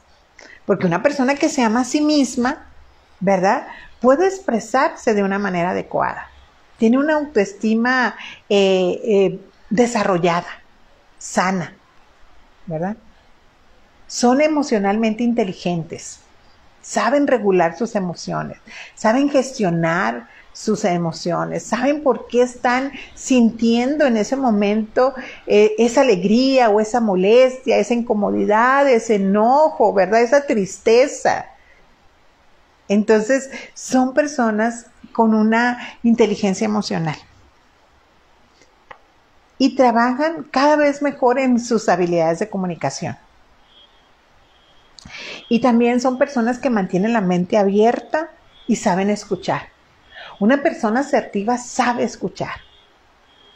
porque 0.65 0.87
una 0.87 1.03
persona 1.03 1.35
que 1.35 1.47
se 1.47 1.61
ama 1.61 1.81
a 1.81 1.85
sí 1.85 2.01
misma, 2.01 2.65
¿verdad? 3.19 3.67
Puede 4.01 4.27
expresarse 4.27 5.13
de 5.13 5.23
una 5.23 5.39
manera 5.39 5.71
adecuada. 5.71 6.29
Tiene 6.77 6.97
una 6.97 7.15
autoestima 7.15 8.15
eh, 8.49 8.99
eh, 9.03 9.39
desarrollada, 9.69 10.47
sana, 11.17 11.73
¿verdad? 12.65 12.97
Son 14.07 14.41
emocionalmente 14.41 15.23
inteligentes, 15.23 16.19
saben 16.81 17.27
regular 17.27 17.77
sus 17.77 17.95
emociones, 17.95 18.59
saben 18.93 19.29
gestionar 19.29 20.27
sus 20.55 20.85
emociones, 20.85 21.63
saben 21.63 22.01
por 22.01 22.27
qué 22.27 22.41
están 22.41 22.93
sintiendo 23.13 24.05
en 24.05 24.15
ese 24.15 24.37
momento 24.37 25.13
eh, 25.47 25.75
esa 25.77 26.01
alegría 26.01 26.69
o 26.69 26.79
esa 26.79 27.01
molestia, 27.01 27.77
esa 27.77 27.93
incomodidad, 27.93 28.89
ese 28.89 29.15
enojo, 29.15 29.93
¿verdad? 29.93 30.21
Esa 30.21 30.45
tristeza. 30.45 31.45
Entonces, 32.87 33.49
son 33.73 34.13
personas 34.13 34.87
con 35.11 35.33
una 35.33 35.79
inteligencia 36.03 36.65
emocional. 36.65 37.15
Y 39.57 39.75
trabajan 39.75 40.43
cada 40.51 40.75
vez 40.75 41.01
mejor 41.01 41.39
en 41.39 41.59
sus 41.59 41.87
habilidades 41.87 42.39
de 42.39 42.49
comunicación. 42.49 43.17
Y 45.47 45.61
también 45.61 46.01
son 46.01 46.17
personas 46.17 46.59
que 46.59 46.69
mantienen 46.69 47.13
la 47.13 47.21
mente 47.21 47.57
abierta 47.57 48.31
y 48.67 48.75
saben 48.75 49.09
escuchar. 49.09 49.69
Una 50.39 50.61
persona 50.61 51.01
asertiva 51.01 51.57
sabe 51.57 52.03
escuchar, 52.03 52.55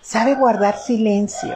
sabe 0.02 0.36
guardar 0.36 0.78
silencio, 0.78 1.56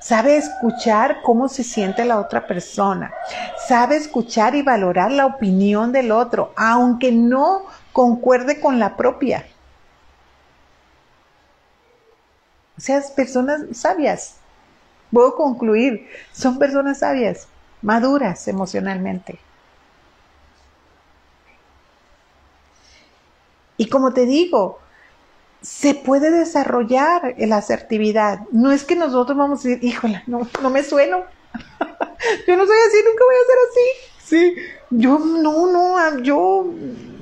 sabe 0.00 0.36
escuchar 0.36 1.20
cómo 1.22 1.48
se 1.48 1.62
siente 1.62 2.04
la 2.04 2.18
otra 2.18 2.46
persona, 2.46 3.14
sabe 3.54 3.96
escuchar 3.96 4.56
y 4.56 4.62
valorar 4.62 5.12
la 5.12 5.26
opinión 5.26 5.92
del 5.92 6.10
otro, 6.10 6.52
aunque 6.56 7.12
no 7.12 7.66
concuerde 7.92 8.60
con 8.60 8.78
la 8.78 8.96
propia. 8.96 9.46
O 12.76 12.80
sea, 12.80 13.02
personas 13.14 13.60
sabias. 13.72 14.36
Puedo 15.12 15.36
concluir, 15.36 16.08
son 16.32 16.58
personas 16.58 17.00
sabias, 17.00 17.46
maduras 17.82 18.48
emocionalmente. 18.48 19.38
Y 23.76 23.88
como 23.88 24.12
te 24.12 24.24
digo, 24.24 24.78
se 25.62 25.94
puede 25.94 26.30
desarrollar 26.30 27.34
la 27.38 27.58
asertividad. 27.58 28.40
No 28.50 28.72
es 28.72 28.84
que 28.84 28.96
nosotros 28.96 29.36
vamos 29.36 29.60
a 29.60 29.68
decir, 29.68 29.84
híjole, 29.84 30.22
no, 30.26 30.48
no 30.62 30.70
me 30.70 30.82
sueno. 30.82 31.24
yo 32.46 32.56
no 32.56 32.66
soy 32.66 32.76
así, 32.88 32.98
nunca 33.04 33.24
voy 33.24 33.34
a 33.34 33.46
ser 33.46 33.58
así. 33.70 34.10
Sí, 34.24 34.54
yo 34.90 35.18
no, 35.18 35.66
no, 35.66 36.18
yo 36.20 36.64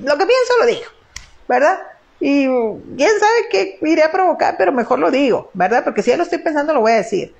lo 0.03 0.17
que 0.17 0.25
pienso 0.25 0.53
lo 0.59 0.65
digo, 0.67 0.89
¿verdad? 1.47 1.79
Y 2.19 2.45
quién 2.45 3.19
sabe 3.19 3.49
qué 3.49 3.79
iré 3.81 4.03
a 4.03 4.11
provocar, 4.11 4.55
pero 4.57 4.71
mejor 4.71 4.99
lo 4.99 5.09
digo, 5.09 5.49
¿verdad? 5.53 5.83
Porque 5.83 6.03
si 6.03 6.11
ya 6.11 6.17
lo 6.17 6.23
estoy 6.23 6.39
pensando, 6.39 6.73
lo 6.73 6.81
voy 6.81 6.91
a 6.91 6.97
decir. 6.97 7.33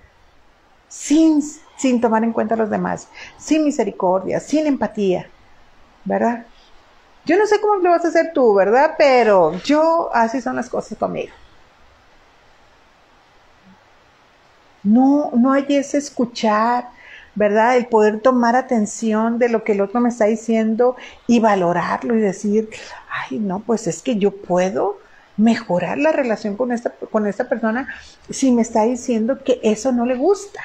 Sin, 0.88 1.44
sin 1.78 2.02
tomar 2.02 2.24
en 2.24 2.34
cuenta 2.34 2.56
a 2.56 2.58
los 2.58 2.70
demás, 2.70 3.10
sin 3.38 3.64
misericordia, 3.64 4.40
sin 4.40 4.66
empatía, 4.66 5.30
¿verdad? 6.04 6.46
Yo 7.26 7.38
no 7.38 7.46
sé 7.46 7.62
cómo 7.62 7.76
lo 7.76 7.92
vas 7.92 8.06
a 8.06 8.10
hacer 8.10 8.32
tú, 8.34 8.54
¿verdad? 8.56 8.96
Pero 8.98 9.54
yo, 9.64 10.10
así 10.14 10.42
son 10.42 10.56
las 10.56 10.70
cosas 10.70 10.98
conmigo. 10.98 11.34
No, 14.84 15.32
no 15.36 15.52
hay 15.52 15.66
ese 15.70 15.98
escuchar, 15.98 16.90
¿verdad? 17.36 17.78
El 17.78 17.88
poder 17.88 18.22
tomar 18.22 18.56
atención 18.56 19.38
de 19.40 19.50
lo 19.50 19.64
que 19.64 19.74
el 19.74 19.82
otro 19.82 20.00
me 20.00 20.10
está 20.10 20.26
diciendo 20.26 20.96
y 21.28 21.40
valorarlo 21.40 22.16
y 22.16 22.22
decir, 22.22 22.70
ay, 23.10 23.40
no, 23.40 23.60
pues 23.60 23.88
es 23.88 24.02
que 24.02 24.18
yo 24.18 24.32
puedo 24.32 24.98
mejorar 25.38 25.98
la 25.98 26.12
relación 26.12 26.58
con 26.58 26.72
esta, 26.72 26.92
con 27.12 27.26
esta 27.28 27.48
persona 27.48 27.88
si 28.30 28.52
me 28.52 28.62
está 28.62 28.84
diciendo 28.84 29.44
que 29.44 29.60
eso 29.64 29.92
no 29.92 30.06
le 30.06 30.16
gusta. 30.16 30.62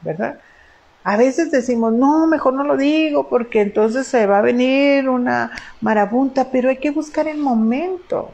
¿Verdad? 0.00 0.40
A 1.06 1.16
veces 1.16 1.52
decimos, 1.52 1.92
no, 1.92 2.26
mejor 2.26 2.54
no 2.54 2.64
lo 2.64 2.76
digo 2.76 3.28
porque 3.28 3.60
entonces 3.60 4.08
se 4.08 4.26
va 4.26 4.38
a 4.38 4.42
venir 4.42 5.08
una 5.08 5.52
marabunta, 5.80 6.50
pero 6.50 6.68
hay 6.68 6.78
que 6.78 6.90
buscar 6.90 7.28
el 7.28 7.38
momento, 7.38 8.32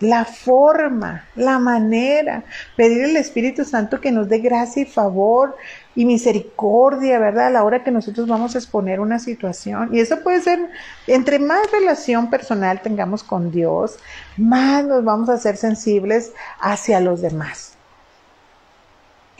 la 0.00 0.26
forma, 0.26 1.24
la 1.36 1.58
manera, 1.58 2.44
pedir 2.76 3.04
al 3.04 3.16
Espíritu 3.16 3.64
Santo 3.64 4.02
que 4.02 4.12
nos 4.12 4.28
dé 4.28 4.40
gracia 4.40 4.82
y 4.82 4.84
favor 4.84 5.56
y 5.94 6.04
misericordia, 6.04 7.18
¿verdad? 7.18 7.46
A 7.46 7.50
la 7.50 7.64
hora 7.64 7.82
que 7.84 7.90
nosotros 7.90 8.28
vamos 8.28 8.54
a 8.54 8.58
exponer 8.58 9.00
una 9.00 9.18
situación. 9.18 9.88
Y 9.94 10.00
eso 10.00 10.22
puede 10.22 10.42
ser, 10.42 10.68
entre 11.06 11.38
más 11.38 11.72
relación 11.72 12.28
personal 12.28 12.82
tengamos 12.82 13.24
con 13.24 13.50
Dios, 13.50 13.98
más 14.36 14.84
nos 14.84 15.02
vamos 15.04 15.30
a 15.30 15.38
ser 15.38 15.56
sensibles 15.56 16.34
hacia 16.60 17.00
los 17.00 17.22
demás. 17.22 17.69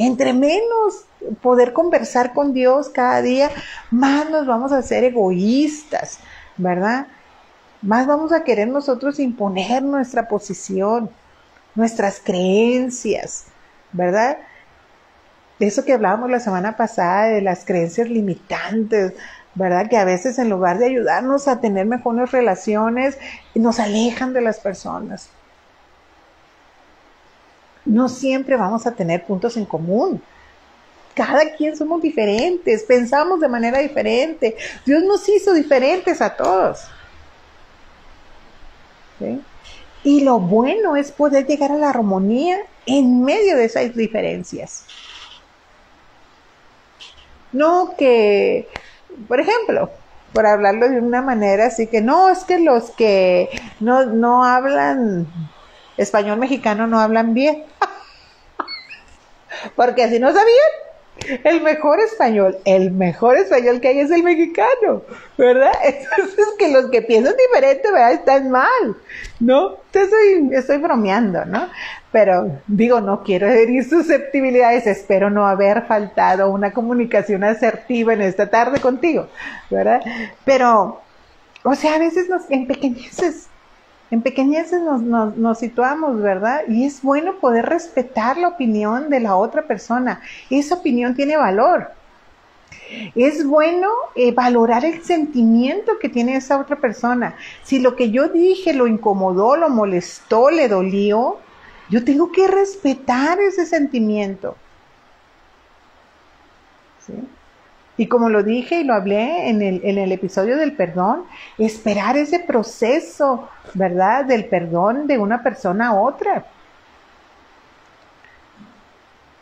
Entre 0.02 0.32
menos 0.32 1.04
poder 1.42 1.74
conversar 1.74 2.32
con 2.32 2.54
Dios 2.54 2.88
cada 2.88 3.20
día, 3.20 3.50
más 3.90 4.30
nos 4.30 4.46
vamos 4.46 4.72
a 4.72 4.78
hacer 4.78 5.04
egoístas, 5.04 6.20
¿verdad? 6.56 7.06
Más 7.82 8.06
vamos 8.06 8.32
a 8.32 8.42
querer 8.42 8.68
nosotros 8.68 9.20
imponer 9.20 9.82
nuestra 9.82 10.26
posición, 10.26 11.10
nuestras 11.74 12.18
creencias, 12.24 13.44
¿verdad? 13.92 14.38
Eso 15.58 15.84
que 15.84 15.92
hablábamos 15.92 16.30
la 16.30 16.40
semana 16.40 16.78
pasada 16.78 17.26
de 17.26 17.42
las 17.42 17.66
creencias 17.66 18.08
limitantes, 18.08 19.12
¿verdad? 19.54 19.86
Que 19.90 19.98
a 19.98 20.06
veces 20.06 20.38
en 20.38 20.48
lugar 20.48 20.78
de 20.78 20.86
ayudarnos 20.86 21.46
a 21.46 21.60
tener 21.60 21.84
mejores 21.84 22.30
relaciones, 22.30 23.18
nos 23.54 23.78
alejan 23.78 24.32
de 24.32 24.40
las 24.40 24.60
personas. 24.60 25.28
No 27.84 28.08
siempre 28.08 28.56
vamos 28.56 28.86
a 28.86 28.92
tener 28.92 29.24
puntos 29.24 29.56
en 29.56 29.64
común. 29.64 30.22
Cada 31.14 31.54
quien 31.56 31.76
somos 31.76 32.00
diferentes, 32.02 32.84
pensamos 32.84 33.40
de 33.40 33.48
manera 33.48 33.78
diferente. 33.78 34.56
Dios 34.86 35.02
nos 35.02 35.28
hizo 35.28 35.52
diferentes 35.52 36.20
a 36.20 36.36
todos. 36.36 36.80
Y 40.02 40.22
lo 40.22 40.38
bueno 40.38 40.96
es 40.96 41.12
poder 41.12 41.46
llegar 41.46 41.72
a 41.72 41.76
la 41.76 41.90
armonía 41.90 42.58
en 42.86 43.22
medio 43.22 43.56
de 43.56 43.66
esas 43.66 43.94
diferencias. 43.94 44.86
No 47.52 47.94
que, 47.98 48.68
por 49.28 49.40
ejemplo, 49.40 49.90
por 50.32 50.46
hablarlo 50.46 50.88
de 50.88 51.00
una 51.00 51.22
manera 51.22 51.66
así 51.66 51.86
que 51.88 52.00
no, 52.00 52.30
es 52.30 52.44
que 52.44 52.60
los 52.60 52.90
que 52.92 53.50
no, 53.80 54.06
no 54.06 54.44
hablan 54.44 55.26
español 55.96 56.38
mexicano 56.38 56.86
no 56.86 57.00
hablan 57.00 57.34
bien. 57.34 57.64
Porque 59.76 60.04
así 60.04 60.18
no 60.18 60.28
sabían. 60.32 60.90
El 61.44 61.60
mejor 61.60 62.00
español, 62.00 62.56
el 62.64 62.92
mejor 62.92 63.36
español 63.36 63.80
que 63.80 63.88
hay 63.88 64.00
es 64.00 64.10
el 64.10 64.22
mexicano, 64.22 65.02
¿verdad? 65.36 65.72
Entonces 65.84 66.46
que 66.58 66.72
los 66.72 66.90
que 66.90 67.02
piensan 67.02 67.34
diferente, 67.36 67.92
¿verdad? 67.92 68.12
Están 68.12 68.50
mal, 68.50 68.96
¿no? 69.38 69.76
Estoy, 69.92 70.48
estoy 70.52 70.78
bromeando, 70.78 71.44
¿no? 71.44 71.68
Pero 72.10 72.58
digo, 72.66 73.00
no 73.00 73.22
quiero 73.22 73.48
herir 73.48 73.84
susceptibilidades, 73.84 74.86
espero 74.86 75.28
no 75.28 75.46
haber 75.46 75.86
faltado 75.86 76.50
una 76.50 76.72
comunicación 76.72 77.44
asertiva 77.44 78.14
en 78.14 78.22
esta 78.22 78.48
tarde 78.48 78.80
contigo, 78.80 79.28
¿verdad? 79.70 80.00
Pero, 80.44 81.02
o 81.64 81.74
sea, 81.74 81.96
a 81.96 81.98
veces 81.98 82.28
nos, 82.28 82.50
en 82.50 82.66
pequeñeces 82.66 83.49
en 84.10 84.22
pequeñeces 84.22 84.80
nos, 84.80 85.02
nos, 85.36 85.58
situamos, 85.58 86.20
¿verdad? 86.20 86.62
Y 86.68 86.84
es 86.84 87.02
bueno 87.02 87.36
poder 87.36 87.66
respetar 87.66 88.36
la 88.36 88.48
opinión 88.48 89.08
de 89.08 89.20
la 89.20 89.36
otra 89.36 89.62
persona. 89.62 90.20
Esa 90.50 90.74
opinión 90.76 91.14
tiene 91.14 91.36
valor. 91.36 91.92
Es 93.14 93.46
bueno 93.46 93.88
eh, 94.16 94.32
valorar 94.32 94.84
el 94.84 95.04
sentimiento 95.04 95.92
que 96.00 96.08
tiene 96.08 96.36
esa 96.36 96.58
otra 96.58 96.76
persona. 96.76 97.36
Si 97.62 97.78
lo 97.78 97.94
que 97.94 98.10
yo 98.10 98.28
dije 98.28 98.72
lo 98.72 98.88
incomodó, 98.88 99.56
lo 99.56 99.68
molestó, 99.68 100.50
le 100.50 100.66
dolió, 100.66 101.38
yo 101.88 102.04
tengo 102.04 102.32
que 102.32 102.48
respetar 102.48 103.38
ese 103.38 103.64
sentimiento. 103.64 104.56
¿Sí? 107.06 107.12
Y 108.00 108.06
como 108.06 108.30
lo 108.30 108.42
dije 108.42 108.80
y 108.80 108.84
lo 108.84 108.94
hablé 108.94 109.50
en 109.50 109.60
el, 109.60 110.10
episodio 110.10 110.56
del 110.56 110.72
perdón, 110.72 111.24
esperar 111.58 112.16
ese 112.16 112.38
proceso, 112.38 113.50
¿verdad? 113.74 114.24
Del 114.24 114.46
perdón 114.46 115.06
de 115.06 115.18
una 115.18 115.42
persona 115.42 115.88
a 115.88 115.92
otra. 115.92 116.46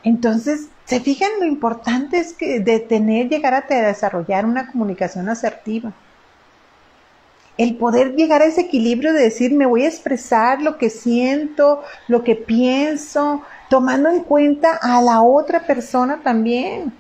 Entonces, 0.03 0.71
¿se 0.87 0.99
fijan 0.99 1.31
lo 1.39 1.47
importante 1.47 2.19
es 2.19 2.33
que 2.33 2.59
de 2.59 2.81
tener, 2.81 3.29
llegar 3.29 3.55
a 3.55 3.61
desarrollar 3.61 4.45
una 4.45 4.73
comunicación 4.73 5.29
asertiva? 5.29 5.93
El 7.57 7.77
poder 7.77 8.17
llegar 8.17 8.43
a 8.43 8.47
ese 8.47 8.63
equilibrio 8.63 9.13
de 9.13 9.23
decir, 9.23 9.55
me 9.55 9.67
voy 9.67 9.85
a 9.85 9.89
expresar 9.89 10.63
lo 10.63 10.79
que 10.79 10.91
siento, 10.91 11.85
lo 12.09 12.25
que 12.25 12.35
pienso, 12.35 13.41
tomando 13.71 14.09
en 14.09 14.25
cuenta 14.25 14.77
a 14.83 15.01
la 15.01 15.23
otra 15.23 15.61
persona 15.61 16.23
también. 16.25 16.93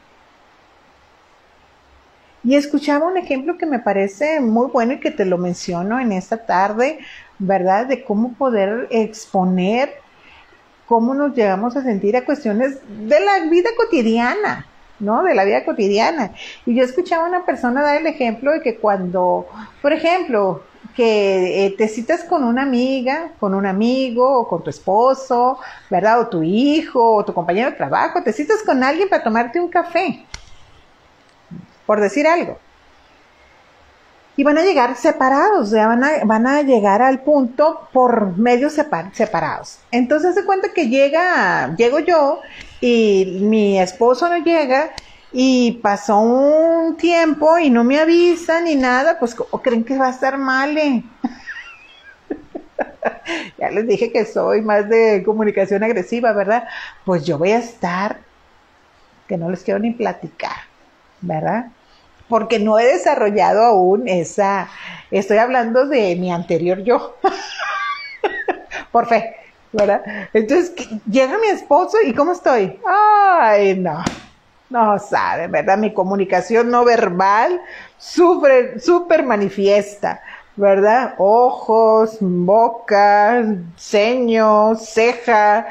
Y 2.48 2.56
escuchaba 2.56 3.06
un 3.06 3.18
ejemplo 3.18 3.58
que 3.58 3.66
me 3.66 3.78
parece 3.78 4.40
muy 4.40 4.68
bueno 4.68 4.94
y 4.94 5.00
que 5.00 5.10
te 5.10 5.26
lo 5.26 5.36
menciono 5.36 6.00
en 6.00 6.12
esta 6.12 6.46
tarde, 6.46 6.98
¿verdad? 7.38 7.84
De 7.84 8.02
cómo 8.02 8.32
poder 8.32 8.88
exponer 8.90 9.90
cómo 10.86 11.12
nos 11.12 11.36
llegamos 11.36 11.76
a 11.76 11.82
sentir 11.82 12.16
a 12.16 12.24
cuestiones 12.24 12.78
de 13.06 13.20
la 13.20 13.50
vida 13.50 13.68
cotidiana, 13.76 14.66
¿no? 14.98 15.24
De 15.24 15.34
la 15.34 15.44
vida 15.44 15.62
cotidiana. 15.62 16.32
Y 16.64 16.74
yo 16.74 16.84
escuchaba 16.84 17.26
a 17.26 17.28
una 17.28 17.44
persona 17.44 17.82
dar 17.82 18.00
el 18.00 18.06
ejemplo 18.06 18.50
de 18.52 18.62
que 18.62 18.76
cuando, 18.76 19.46
por 19.82 19.92
ejemplo, 19.92 20.62
que 20.96 21.66
eh, 21.66 21.74
te 21.76 21.86
citas 21.86 22.24
con 22.24 22.44
una 22.44 22.62
amiga, 22.62 23.32
con 23.38 23.52
un 23.52 23.66
amigo, 23.66 24.38
o 24.38 24.48
con 24.48 24.64
tu 24.64 24.70
esposo, 24.70 25.58
¿verdad? 25.90 26.20
O 26.20 26.28
tu 26.28 26.42
hijo, 26.42 27.16
o 27.16 27.24
tu 27.26 27.34
compañero 27.34 27.72
de 27.72 27.76
trabajo, 27.76 28.22
te 28.22 28.32
citas 28.32 28.62
con 28.64 28.82
alguien 28.82 29.10
para 29.10 29.22
tomarte 29.22 29.60
un 29.60 29.68
café 29.68 30.24
por 31.88 32.02
decir 32.02 32.26
algo. 32.26 32.58
Y 34.36 34.44
van 34.44 34.58
a 34.58 34.62
llegar 34.62 34.94
separados, 34.94 35.70
ya 35.70 35.86
van 35.86 36.04
a, 36.04 36.10
van 36.26 36.46
a 36.46 36.60
llegar 36.60 37.00
al 37.00 37.22
punto 37.22 37.88
por 37.94 38.36
medios 38.36 38.74
separados. 38.74 39.78
Entonces 39.90 40.34
se 40.34 40.44
cuenta 40.44 40.74
que 40.74 40.90
llega, 40.90 41.74
llego 41.76 41.98
yo 42.00 42.40
y 42.82 43.38
mi 43.40 43.80
esposo 43.80 44.28
no 44.28 44.36
llega 44.44 44.90
y 45.32 45.80
pasó 45.82 46.20
un 46.20 46.98
tiempo 46.98 47.58
y 47.58 47.70
no 47.70 47.84
me 47.84 47.98
avisan 47.98 48.64
ni 48.64 48.76
nada, 48.76 49.18
pues 49.18 49.34
creen 49.62 49.82
que 49.82 49.96
va 49.96 50.08
a 50.08 50.10
estar 50.10 50.36
mal. 50.36 50.76
Eh? 50.76 51.02
ya 53.58 53.70
les 53.70 53.88
dije 53.88 54.12
que 54.12 54.26
soy 54.26 54.60
más 54.60 54.86
de 54.90 55.22
comunicación 55.24 55.82
agresiva, 55.82 56.34
¿verdad? 56.34 56.64
Pues 57.06 57.24
yo 57.24 57.38
voy 57.38 57.52
a 57.52 57.58
estar, 57.58 58.18
que 59.26 59.38
no 59.38 59.48
les 59.48 59.62
quiero 59.62 59.80
ni 59.80 59.92
platicar, 59.92 60.58
¿verdad? 61.22 61.68
Porque 62.28 62.58
no 62.58 62.78
he 62.78 62.86
desarrollado 62.86 63.62
aún 63.62 64.06
esa, 64.06 64.68
estoy 65.10 65.38
hablando 65.38 65.86
de 65.86 66.16
mi 66.16 66.32
anterior 66.32 66.82
yo, 66.82 67.16
por 68.92 69.06
fe, 69.06 69.36
¿verdad? 69.72 70.02
Entonces 70.32 70.72
llega 71.10 71.38
mi 71.38 71.48
esposo 71.48 71.98
y 72.04 72.12
¿cómo 72.12 72.32
estoy? 72.32 72.78
Ay, 72.86 73.76
no, 73.78 74.02
no 74.70 74.98
sabe, 74.98 75.46
¿verdad? 75.48 75.78
Mi 75.78 75.92
comunicación 75.92 76.70
no 76.70 76.84
verbal 76.84 77.60
súper, 77.96 78.80
súper 78.80 79.24
manifiesta, 79.24 80.20
¿verdad? 80.56 81.14
Ojos, 81.18 82.18
boca, 82.20 83.44
ceño, 83.76 84.74
ceja, 84.76 85.66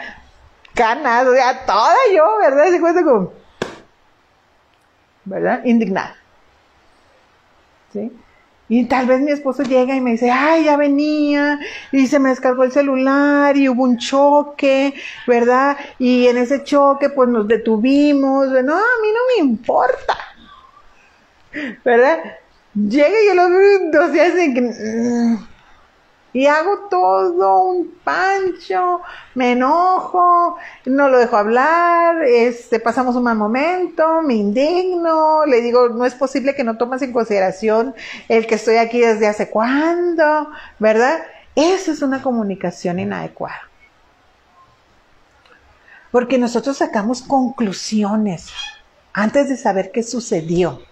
canas, 0.74 1.28
o 1.28 1.34
sea, 1.34 1.66
toda 1.66 1.96
yo, 2.16 2.24
¿verdad? 2.40 2.70
Se 2.70 2.80
cuenta 2.80 3.04
como, 3.04 3.32
¿verdad? 5.26 5.62
Indignada. 5.66 6.16
Y 8.70 8.86
tal 8.86 9.06
vez 9.08 9.22
mi 9.22 9.32
esposo 9.32 9.64
llega 9.64 9.96
y 9.96 10.02
me 10.02 10.12
dice, 10.12 10.30
ay, 10.30 10.66
ya 10.66 10.76
venía, 10.76 11.58
y 11.92 12.08
se 12.08 12.20
me 12.20 12.30
descargó 12.30 12.64
el 12.64 12.72
celular, 12.74 13.56
y 13.56 13.70
hubo 13.70 13.84
un 13.84 13.98
choque, 13.98 14.94
¿verdad? 15.26 15.78
Y 16.00 16.28
en 16.28 16.38
ese 16.38 16.64
choque, 16.64 17.10
pues 17.10 17.30
nos 17.30 17.48
detuvimos, 17.48 18.48
no, 18.50 18.74
a 18.74 19.02
mí 19.02 19.08
no 19.14 19.44
me 19.44 19.50
importa, 19.50 20.18
¿verdad? 21.86 22.20
Llega 22.74 23.22
y 23.24 23.28
yo 23.28 23.36
lo 23.36 23.50
veo 23.50 23.92
dos 23.92 24.12
días 24.12 24.36
en 24.36 24.54
que... 24.54 25.57
Y 26.38 26.46
hago 26.46 26.88
todo 26.88 27.64
un 27.64 27.96
pancho, 28.04 29.02
me 29.34 29.54
enojo, 29.54 30.56
no 30.86 31.10
lo 31.10 31.18
dejo 31.18 31.36
hablar, 31.36 32.22
este, 32.26 32.80
pasamos 32.80 33.16
un 33.16 33.24
mal 33.24 33.36
momento, 33.36 34.22
me 34.22 34.36
indigno, 34.36 35.48
le 35.48 35.62
digo, 35.62 35.90
no 35.90 36.06
es 36.06 36.14
posible 36.14 36.54
que 36.54 36.64
no 36.64 36.78
tomes 36.78 37.02
en 37.02 37.12
consideración 37.12 37.96
el 38.30 38.46
que 38.46 38.54
estoy 38.54 38.76
aquí 38.76 39.00
desde 39.00 39.26
hace 39.26 39.50
cuándo, 39.50 40.52
¿verdad? 40.78 41.24
Esa 41.56 41.92
es 41.92 42.04
una 42.04 42.22
comunicación 42.22 43.00
inadecuada. 43.00 43.62
Porque 46.12 46.38
nosotros 46.38 46.78
sacamos 46.78 47.24
conclusiones 47.24 48.52
antes 49.12 49.50
de 49.50 49.58
saber 49.58 49.90
qué 49.92 50.04
sucedió. 50.04 50.84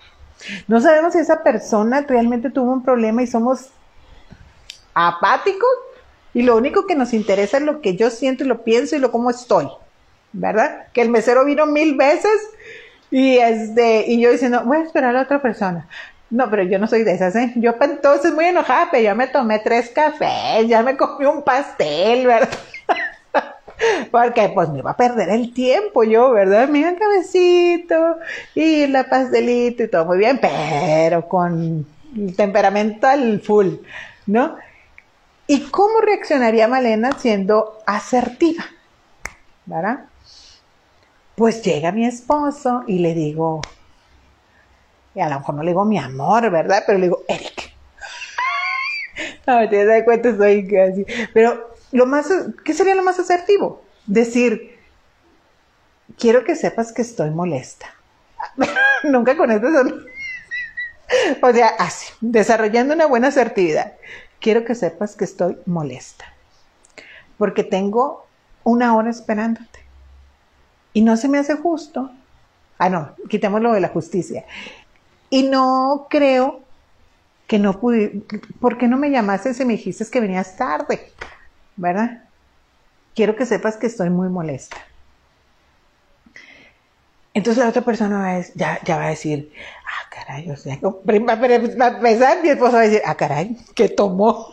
No 0.68 0.82
sabemos 0.82 1.14
si 1.14 1.20
esa 1.20 1.44
persona 1.44 2.02
realmente 2.02 2.50
tuvo 2.50 2.74
un 2.74 2.82
problema 2.82 3.22
y 3.22 3.28
somos 3.28 3.70
apáticos 4.96 5.70
y 6.34 6.42
lo 6.42 6.56
único 6.58 6.88
que 6.88 6.96
nos 6.96 7.14
interesa 7.14 7.58
es 7.58 7.64
lo 7.64 7.82
que 7.82 7.96
yo 7.96 8.10
siento 8.10 8.44
y 8.44 8.48
lo 8.48 8.64
pienso 8.64 8.96
y 8.96 9.00
lo 9.00 9.12
cómo 9.12 9.30
estoy, 9.30 9.68
¿verdad? 10.34 10.88
Que 10.94 11.02
el 11.02 11.10
mesero 11.10 11.46
vino 11.46 11.66
mil 11.66 11.96
veces 11.96 12.50
y 13.12 13.38
este, 13.38 14.06
y 14.08 14.20
yo 14.20 14.32
diciendo, 14.32 14.64
voy 14.66 14.78
a 14.78 14.84
esperar 14.84 15.16
a 15.16 15.22
otra 15.22 15.42
persona. 15.42 15.88
No, 16.30 16.50
pero 16.50 16.64
yo 16.64 16.80
no 16.80 16.88
soy 16.88 17.04
de 17.04 17.14
esas, 17.14 17.36
¿eh? 17.36 17.54
Yo 17.56 17.76
entonces 17.80 18.34
muy 18.34 18.46
enojada, 18.46 18.90
pero 18.92 19.04
ya 19.04 19.16
me 19.16 19.28
tomé 19.28 19.60
tres 19.60 19.90
cafés, 19.90 20.68
ya 20.68 20.82
me 20.82 20.98
comí 20.98 21.26
un 21.26 21.44
pastel, 21.44 22.26
¿verdad? 22.26 22.50
Porque 24.12 24.50
pues 24.50 24.70
me 24.70 24.80
iba 24.80 24.92
a 24.92 24.98
perder 24.98 25.30
el 25.30 25.54
tiempo 25.54 26.04
yo, 26.04 26.32
¿verdad? 26.32 26.68
Mira 26.68 26.96
cabecito 26.96 28.18
y 28.56 28.88
la 28.88 29.08
pastelito 29.08 29.84
y 29.84 29.88
todo 29.88 30.06
muy 30.06 30.18
bien, 30.18 30.40
pero 30.42 31.28
con 31.28 31.86
el 32.18 32.36
temperamento 32.36 33.08
al 33.08 33.40
full, 33.42 33.76
¿no? 34.26 34.56
¿Y 35.48 35.62
cómo 35.70 36.02
reaccionaría 36.02 36.68
Malena 36.68 37.18
siendo 37.20 37.80
asertiva? 37.86 38.66
¿Verdad? 39.66 40.06
Pues 41.36 41.62
llega 41.62 41.92
mi 41.92 42.06
esposo 42.06 42.84
y 42.88 43.00
le 43.00 43.14
digo, 43.14 43.62
y 45.14 45.22
a 45.22 45.30
lo 45.30 45.40
mejor 45.40 45.56
no 45.56 45.64
le 45.64 45.72
digo 45.72 45.86
mi 45.86 45.98
amor, 45.98 46.50
¿verdad? 46.50 46.84
Pero 46.86 46.98
le 46.98 47.06
digo, 47.06 47.24
Eric. 47.28 47.74
no, 49.48 49.70
te 49.70 49.86
das 49.86 50.04
cuenta, 50.04 50.36
soy 50.36 50.68
casi. 50.68 51.06
Pero 51.34 51.76
lo 51.92 52.06
más, 52.06 52.28
¿qué 52.64 52.74
sería 52.74 52.96
lo 52.96 53.04
más 53.04 53.20
asertivo? 53.20 53.84
Decir, 54.06 54.80
quiero 56.18 56.44
que 56.44 56.56
sepas 56.56 56.92
que 56.92 57.02
estoy 57.02 57.30
molesta. 57.30 57.94
Nunca 59.04 59.38
con 59.38 59.52
esto 59.52 59.72
son... 59.72 60.06
o 61.42 61.54
sea, 61.54 61.68
así, 61.80 62.12
desarrollando 62.22 62.94
una 62.94 63.06
buena 63.06 63.28
asertividad. 63.28 63.94
Quiero 64.40 64.66
que 64.66 64.76
sepas 64.76 65.16
que 65.16 65.26
estoy 65.26 65.58
molesta. 65.66 66.26
Porque 67.38 67.64
tengo 67.64 68.26
una 68.64 68.96
hora 68.96 69.10
esperándote. 69.10 69.80
Y 70.94 71.02
no 71.02 71.18
se 71.18 71.28
me 71.28 71.40
hace 71.40 71.56
justo. 71.56 72.12
Ah, 72.78 72.90
no, 72.90 73.16
quitémoslo 73.30 73.74
de 73.74 73.82
la 73.82 73.90
justicia. 73.90 74.46
Y 75.30 75.44
no 75.44 76.08
creo 76.10 76.62
que 77.48 77.60
no 77.60 77.80
pude, 77.80 78.24
¿por 78.60 78.78
qué 78.78 78.88
no 78.88 78.98
me 78.98 79.12
llamaste 79.12 79.52
y 79.58 79.66
me 79.66 79.74
dijiste 79.74 80.06
que 80.10 80.20
venías 80.20 80.56
tarde? 80.58 81.12
¿Verdad? 81.76 82.24
Quiero 83.14 83.36
que 83.36 83.46
sepas 83.46 83.78
que 83.78 83.88
estoy 83.88 84.10
muy 84.10 84.30
molesta. 84.30 84.78
Entonces 87.34 87.62
la 87.64 87.70
otra 87.70 87.82
persona 87.82 88.20
va 88.20 88.36
a, 88.38 88.42
ya, 88.56 88.80
ya, 88.86 88.98
va 88.98 89.06
a 89.08 89.10
decir, 89.10 89.52
ah, 89.96 90.10
caray, 90.10 90.50
o 90.52 90.58
sea, 90.58 90.78
va 90.82 91.88
a 91.88 92.00
pensar, 92.00 92.42
mi 92.42 92.50
esposo 92.50 92.74
va 92.74 92.80
a 92.80 92.84
decir, 92.84 93.02
ah, 93.06 93.16
caray, 93.16 93.58
¿qué 93.74 93.90
tomó? 93.90 94.52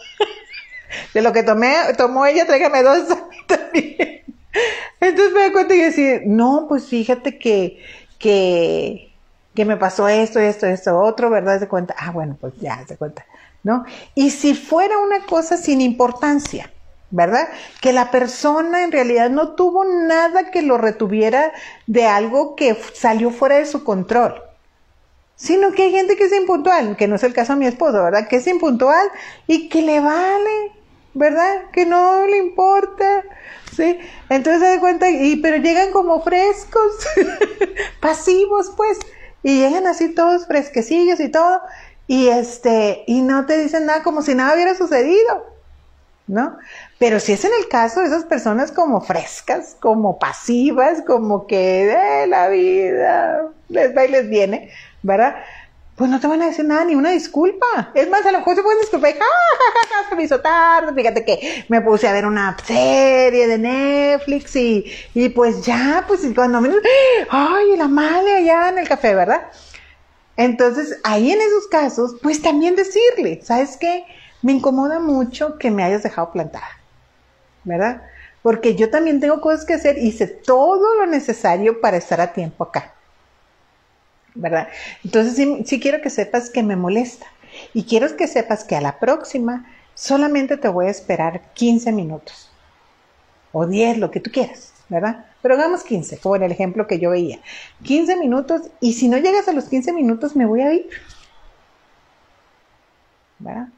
De 1.15 1.23
lo 1.23 1.33
que 1.33 1.43
tomé, 1.43 1.75
tomó 1.97 2.27
ella, 2.27 2.47
tráigame 2.47 2.83
dos 2.83 3.09
también. 3.47 4.23
Entonces 5.01 5.33
me 5.33 5.41
da 5.41 5.53
cuenta 5.53 5.75
y 5.75 5.81
decir, 5.81 6.23
no, 6.27 6.67
pues 6.69 6.87
fíjate 6.87 7.39
que, 7.39 7.83
que, 8.19 9.13
que 9.55 9.65
me 9.65 9.77
pasó 9.77 10.09
esto, 10.09 10.39
esto, 10.39 10.67
esto, 10.67 10.99
otro, 10.99 11.31
¿verdad? 11.31 11.59
Se 11.59 11.69
cuenta, 11.69 11.95
ah, 11.99 12.11
bueno, 12.11 12.37
pues 12.41 12.55
ya 12.61 12.85
se 12.87 12.97
cuenta, 12.97 13.25
¿no? 13.63 13.85
Y 14.15 14.31
si 14.31 14.55
fuera 14.55 14.99
una 14.99 15.25
cosa 15.27 15.57
sin 15.57 15.81
importancia, 15.81 16.71
¿verdad? 17.11 17.49
Que 17.81 17.93
la 17.93 18.11
persona 18.11 18.85
en 18.85 18.93
realidad 18.93 19.31
no 19.31 19.51
tuvo 19.51 19.85
nada 19.85 20.51
que 20.51 20.63
lo 20.63 20.79
retuviera 20.79 21.53
de 21.87 22.07
algo 22.07 22.57
que 22.57 22.77
salió 22.95 23.31
fuera 23.31 23.57
de 23.57 23.67
su 23.67 23.85
control, 23.85 24.43
sino 25.43 25.73
que 25.73 25.83
hay 25.83 25.91
gente 25.91 26.15
que 26.15 26.27
es 26.27 26.33
impuntual, 26.33 26.97
que 26.97 27.09
no 27.09 27.17
es 27.17 27.25
el 27.25 27.35
caso 27.35 27.55
de 27.55 27.59
mi 27.59 27.67
esposo, 27.67 28.01
¿verdad? 28.01 28.29
Que 28.29 28.37
es 28.37 28.47
impuntual 28.47 29.09
y 29.49 29.69
que 29.69 29.83
le 29.83 29.99
vale, 29.99 30.71
¿verdad? 31.15 31.63
Que 31.73 31.85
no 31.85 32.25
le 32.29 32.37
importa, 32.37 33.25
¿sí? 33.75 33.99
Entonces 34.29 34.63
se 34.63 34.69
da 34.77 34.81
cuenta, 34.81 35.11
y, 35.11 35.35
pero 35.39 35.57
llegan 35.57 35.91
como 35.91 36.23
frescos, 36.23 36.93
pasivos, 38.01 38.73
pues 38.77 39.01
y 39.43 39.59
llegan 39.59 39.89
así 39.89 40.11
todos 40.15 40.47
fresquecillos 40.47 41.19
y 41.19 41.29
todo, 41.29 41.61
y 42.07 42.29
este, 42.29 43.03
y 43.09 43.23
no 43.23 43.45
te 43.45 43.59
dicen 43.59 43.87
nada 43.87 44.05
como 44.05 44.23
si 44.23 44.37
nada 44.37 44.55
hubiera 44.55 44.77
sucedido, 44.77 45.45
¿no? 46.29 46.57
Pero 47.01 47.19
si 47.19 47.33
es 47.33 47.45
en 47.45 47.51
el 47.59 47.67
caso 47.67 47.99
de 47.99 48.07
esas 48.07 48.27
personas 48.27 48.71
como 48.71 49.01
frescas, 49.01 49.77
como 49.81 50.21
pasivas, 50.21 51.03
como 51.05 51.49
que 51.49 51.87
de 51.87 52.29
la 52.29 52.49
vida 52.49 53.49
les 53.69 53.97
va 53.97 54.05
y 54.05 54.09
les 54.09 54.29
viene, 54.29 54.71
¿verdad? 55.03 55.37
pues 56.03 56.11
no 56.11 56.19
te 56.19 56.27
van 56.27 56.43
a 56.43 56.47
decir 56.47 56.65
nada, 56.65 56.85
ni 56.85 56.95
una 56.95 57.11
disculpa. 57.11 57.93
Es 57.95 58.09
más, 58.09 58.25
a 58.25 58.33
lo 58.33 58.39
mejor 58.39 58.57
se 58.57 58.63
pueden 58.63 58.81
disculpar 58.81 59.11
y, 59.11 59.19
ja, 59.19 60.09
se 60.09 60.17
me 60.17 60.25
hizo 60.25 60.41
tarde, 60.41 60.93
fíjate 60.95 61.25
que 61.25 61.65
me 61.69 61.81
puse 61.81 62.09
a 62.09 62.13
ver 62.13 62.27
una 62.27 62.57
serie 62.65 63.47
de 63.47 63.59
Netflix 63.59 64.57
y, 64.57 64.85
y 65.15 65.29
pues 65.29 65.65
ya, 65.65 66.05
pues 66.09 66.23
cuando 66.35 66.61
me... 66.61 66.71
Ay, 67.31 67.77
la 67.77 67.89
madre 67.89 68.37
allá 68.37 68.71
en 68.71 68.79
el 68.79 68.89
café, 68.89 69.15
¿verdad? 69.15 69.43
Entonces, 70.37 70.99
ahí 71.05 71.31
en 71.31 71.41
esos 71.41 71.69
casos, 71.69 72.17
pues 72.23 72.41
también 72.41 72.75
decirle, 72.75 73.41
¿sabes 73.45 73.77
qué? 73.77 74.05
Me 74.41 74.53
incomoda 74.53 74.99
mucho 74.99 75.59
que 75.59 75.71
me 75.71 75.85
hayas 75.85 76.03
dejado 76.03 76.33
plantada, 76.33 76.81
¿verdad? 77.65 78.03
Porque 78.43 78.75
yo 78.75 78.91
también 78.91 79.21
tengo 79.21 79.41
cosas 79.41 79.65
que 79.67 79.75
hacer 79.75 79.99
hice 79.99 80.27
todo 80.27 80.97
lo 80.97 81.07
necesario 81.07 81.81
para 81.81 81.99
estar 81.99 82.21
a 82.21 82.33
tiempo 82.33 82.65
acá. 82.65 82.95
¿Verdad? 84.35 84.69
Entonces 85.05 85.35
sí, 85.67 85.81
quiero 85.81 86.01
que 86.01 86.11
sepas 86.11 86.51
que 86.51 86.63
me 86.63 86.77
molesta 86.77 87.27
y 87.75 87.85
quiero 87.85 88.15
que 88.17 88.27
sepas 88.27 88.65
que 88.65 88.77
a 88.77 88.81
la 88.81 88.99
próxima 88.99 89.67
solamente 89.95 90.57
te 90.57 90.69
voy 90.69 90.87
a 90.87 90.91
esperar 90.91 91.53
15 91.55 91.93
minutos 91.93 92.51
o 93.53 93.67
10, 93.67 93.99
lo 93.99 94.11
que 94.11 94.21
tú 94.21 94.31
quieras, 94.31 94.73
¿verdad? 94.89 95.27
Pero 95.43 95.55
hagamos 95.55 95.85
15, 95.85 96.19
como 96.19 96.37
en 96.37 96.45
el 96.45 96.53
ejemplo 96.53 96.87
que 96.87 96.99
yo 96.99 97.11
veía. 97.11 97.41
15 97.83 98.17
minutos 98.17 98.63
y 98.81 98.95
si 98.95 99.09
no 99.09 99.19
llegas 99.19 99.49
a 99.49 99.53
los 99.53 99.65
15 99.69 99.93
minutos 99.93 100.35
me 100.37 100.47
voy 100.47 100.63
a 100.63 100.73
ir. 100.73 100.89
¿Verdad? 103.39 103.69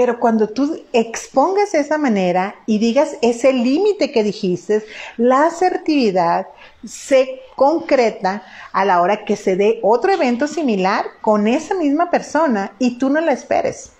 Pero 0.00 0.18
cuando 0.18 0.48
tú 0.48 0.82
expongas 0.94 1.74
esa 1.74 1.98
manera 1.98 2.54
y 2.64 2.78
digas 2.78 3.18
ese 3.20 3.52
límite 3.52 4.10
que 4.10 4.22
dijiste, 4.22 4.82
la 5.18 5.44
asertividad 5.44 6.46
se 6.86 7.42
concreta 7.54 8.42
a 8.72 8.86
la 8.86 9.02
hora 9.02 9.26
que 9.26 9.36
se 9.36 9.56
dé 9.56 9.78
otro 9.82 10.10
evento 10.10 10.46
similar 10.46 11.04
con 11.20 11.46
esa 11.46 11.74
misma 11.74 12.10
persona 12.10 12.72
y 12.78 12.96
tú 12.96 13.10
no 13.10 13.20
la 13.20 13.32
esperes. 13.32 13.92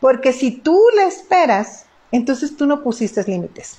Porque 0.00 0.32
si 0.32 0.50
tú 0.50 0.80
la 0.96 1.04
esperas, 1.04 1.84
entonces 2.10 2.56
tú 2.56 2.64
no 2.64 2.82
pusiste 2.82 3.22
límites. 3.24 3.76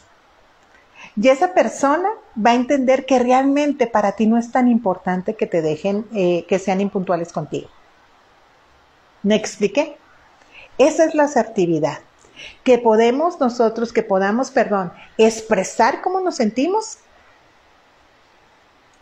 Y 1.20 1.30
esa 1.30 1.56
persona 1.56 2.10
va 2.38 2.52
a 2.52 2.56
entender 2.62 3.08
que 3.08 3.18
realmente 3.18 3.88
para 3.88 4.12
ti 4.12 4.28
no 4.28 4.38
es 4.38 4.52
tan 4.52 4.68
importante 4.68 5.34
que 5.34 5.48
te 5.48 5.64
dejen, 5.64 6.06
eh, 6.14 6.46
que 6.48 6.60
sean 6.60 6.80
impuntuales 6.80 7.34
contigo. 7.34 7.70
¿Me 9.24 9.34
expliqué? 9.34 9.98
Esa 10.80 11.04
es 11.04 11.14
la 11.14 11.26
asertividad. 11.26 12.00
Que 12.64 12.80
podemos 12.80 13.40
nosotros, 13.40 13.94
que 13.94 14.02
podamos, 14.02 14.50
perdón, 14.50 14.94
expresar 15.18 16.02
cómo 16.02 16.22
nos 16.22 16.38
sentimos, 16.38 16.98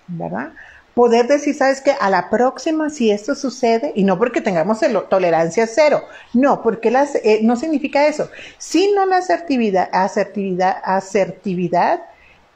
¿verdad? 0.08 0.54
Poder 0.96 1.28
decir, 1.28 1.54
sabes 1.54 1.80
que 1.80 1.92
a 1.92 2.10
la 2.10 2.32
próxima, 2.32 2.90
si 2.90 3.12
esto 3.12 3.36
sucede, 3.36 3.94
y 3.96 4.04
no 4.04 4.18
porque 4.18 4.42
tengamos 4.42 4.80
tolerancia 5.08 5.68
cero, 5.68 6.02
no, 6.34 6.64
porque 6.64 6.90
eh, 7.24 7.42
no 7.44 7.56
significa 7.56 8.08
eso, 8.08 8.28
sino 8.58 9.06
la 9.06 9.18
asertividad, 9.18 9.90
asertividad, 9.92 10.78
asertividad, 10.84 12.02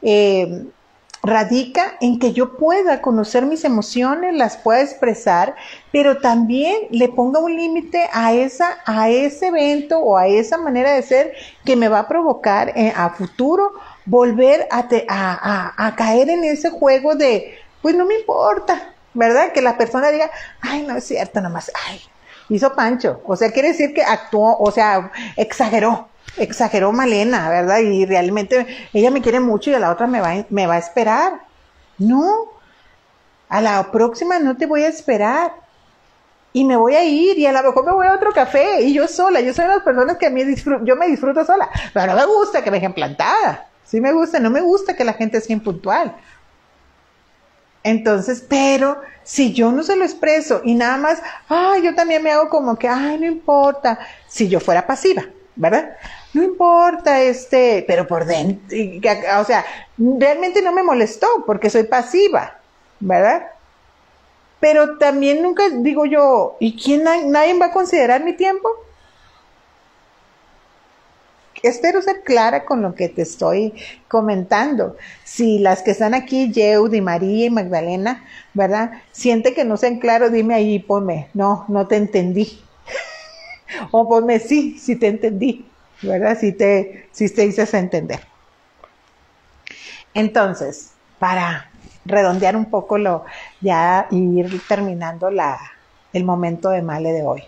eh, 0.02 0.66
radica 1.24 1.98
en 2.02 2.20
que 2.20 2.34
yo 2.34 2.58
pueda 2.58 3.02
conocer 3.02 3.46
mis 3.46 3.64
emociones, 3.64 4.36
las 4.36 4.58
pueda 4.58 4.82
expresar, 4.82 5.56
pero 5.92 6.18
también 6.18 6.88
le 6.90 7.10
ponga 7.10 7.40
un 7.40 7.56
límite 7.56 8.10
a 8.12 8.34
esa, 8.34 8.80
a 8.86 9.10
ese 9.10 9.48
evento 9.48 10.00
o 10.00 10.18
a 10.18 10.28
esa 10.28 10.58
manera 10.58 10.94
de 10.94 11.04
ser 11.04 11.34
que 11.64 11.76
me 11.76 11.90
va 11.90 12.00
a 12.00 12.08
provocar 12.08 12.74
eh, 12.76 12.92
a 12.96 13.12
futuro 13.12 13.74
volver 14.06 14.68
a, 14.72 14.88
a, 15.10 15.88
a, 15.88 15.96
caer 15.96 16.30
en 16.30 16.44
ese 16.44 16.72
juego 16.72 17.16
de, 17.16 17.56
pues 17.82 17.96
no 17.96 18.06
me 18.06 18.16
importa, 18.16 18.94
¿verdad? 19.14 19.52
Que 19.52 19.62
la 19.62 19.78
persona 19.78 20.10
diga, 20.10 20.32
ay, 20.62 20.84
no 20.84 20.98
es 20.98 21.04
cierto, 21.04 21.40
nomás, 21.40 21.72
ay, 21.88 22.02
hizo 22.50 22.74
Pancho. 22.74 23.22
O 23.26 23.36
sea, 23.36 23.52
quiere 23.52 23.70
decir 23.70 23.94
que 23.94 24.04
actuó, 24.04 24.58
o 24.58 24.72
sea, 24.72 25.12
exageró, 25.38 26.10
exageró 26.38 26.92
Malena, 26.92 27.50
¿verdad? 27.50 27.80
Y 27.80 28.06
realmente 28.06 28.66
ella 28.94 29.12
me 29.12 29.22
quiere 29.22 29.40
mucho 29.40 29.70
y 29.70 29.74
a 29.74 29.80
la 29.80 29.92
otra 29.92 30.08
me 30.08 30.22
va, 30.22 30.46
me 30.50 30.68
va 30.68 30.76
a 30.76 30.80
esperar. 30.80 31.42
No, 31.98 32.52
a 33.50 33.62
la 33.62 33.92
próxima 33.92 34.40
no 34.40 34.58
te 34.58 34.66
voy 34.66 34.84
a 34.84 34.88
esperar. 34.88 35.54
Y 36.54 36.66
me 36.66 36.76
voy 36.76 36.96
a 36.96 37.04
ir 37.04 37.38
y 37.38 37.46
a 37.46 37.52
lo 37.52 37.64
mejor 37.64 37.86
me 37.86 37.94
voy 37.94 38.08
a 38.08 38.14
otro 38.14 38.34
café 38.34 38.82
y 38.82 38.94
yo 38.94 39.08
sola, 39.08 39.40
yo 39.40 39.54
soy 39.54 39.66
de 39.66 39.76
las 39.76 39.84
personas 39.84 40.18
que 40.18 40.26
a 40.26 40.30
mí 40.30 40.44
yo 40.84 40.96
me 40.98 41.08
disfruto 41.08 41.46
sola, 41.46 41.70
pero 41.94 42.08
no 42.08 42.16
me 42.16 42.26
gusta 42.26 42.62
que 42.62 42.70
me 42.70 42.78
dejen 42.78 42.94
plantada. 42.94 43.68
Sí 43.86 44.02
me 44.02 44.12
gusta, 44.12 44.40
no 44.40 44.50
me 44.50 44.62
gusta 44.62 44.96
que 44.96 45.04
la 45.04 45.14
gente 45.14 45.40
sea 45.40 45.54
impuntual. 45.54 46.16
Entonces, 47.84 48.46
pero 48.48 49.02
si 49.24 49.54
yo 49.54 49.72
no 49.72 49.84
se 49.84 49.96
lo 49.96 50.06
expreso 50.06 50.62
y 50.64 50.76
nada 50.76 50.98
más, 50.98 51.22
ay, 51.50 51.84
yo 51.84 51.96
también 51.96 52.24
me 52.24 52.32
hago 52.32 52.50
como 52.50 52.78
que, 52.78 52.88
ay, 52.88 53.18
no 53.18 53.26
importa, 53.26 54.00
si 54.28 54.48
yo 54.48 54.60
fuera 54.60 54.86
pasiva, 54.86 55.24
¿verdad? 55.56 55.98
No 56.34 56.44
importa, 56.44 57.22
este, 57.22 57.84
pero 57.88 58.08
por 58.08 58.26
dentro, 58.26 58.78
o 59.40 59.44
sea, 59.44 59.66
realmente 59.98 60.62
no 60.62 60.72
me 60.72 60.84
molestó 60.84 61.28
porque 61.46 61.70
soy 61.70 61.84
pasiva, 61.84 62.60
¿verdad? 63.00 63.48
Pero 64.60 64.98
también 64.98 65.42
nunca 65.42 65.64
digo 65.70 66.06
yo, 66.06 66.56
¿y 66.60 66.78
quién, 66.78 67.04
nadie 67.04 67.58
va 67.58 67.68
a 67.68 67.72
considerar 67.72 68.24
mi 68.24 68.34
tiempo? 68.34 68.70
Espero 71.64 72.02
ser 72.02 72.24
clara 72.24 72.66
con 72.66 72.82
lo 72.82 72.96
que 72.96 73.10
te 73.10 73.22
estoy 73.22 73.74
comentando. 74.08 74.98
Si 75.24 75.60
las 75.60 75.84
que 75.84 75.92
están 75.92 76.14
aquí, 76.14 76.52
Yeudi, 76.52 77.02
María 77.02 77.48
y 77.48 77.50
Magdalena, 77.50 78.24
¿verdad? 78.54 79.02
Siente 79.12 79.54
que 79.54 79.66
no 79.66 79.78
sean 79.78 80.00
claros, 80.00 80.32
dime 80.32 80.56
ahí, 80.56 80.80
ponme, 80.80 81.30
no, 81.34 81.66
no 81.68 81.88
te 81.88 81.98
entendí. 81.98 82.62
o 83.92 84.08
ponme 84.08 84.40
sí, 84.40 84.78
sí 84.80 84.96
te 84.96 85.08
entendí. 85.08 85.66
¿Verdad? 86.02 86.38
Si 86.40 86.52
te, 86.52 87.08
si 87.12 87.30
te 87.30 87.44
dices 87.44 87.74
entender. 87.74 88.22
Entonces, 90.14 90.92
para 91.20 91.70
redondear 92.06 92.56
un 92.56 92.66
poco 92.66 92.98
lo, 92.98 93.26
ya 93.62 94.08
ir 94.12 94.62
terminando 94.68 95.30
la, 95.30 95.60
el 96.14 96.24
momento 96.24 96.70
de 96.70 96.82
Male 96.82 97.14
de 97.14 97.24
hoy. 97.24 97.44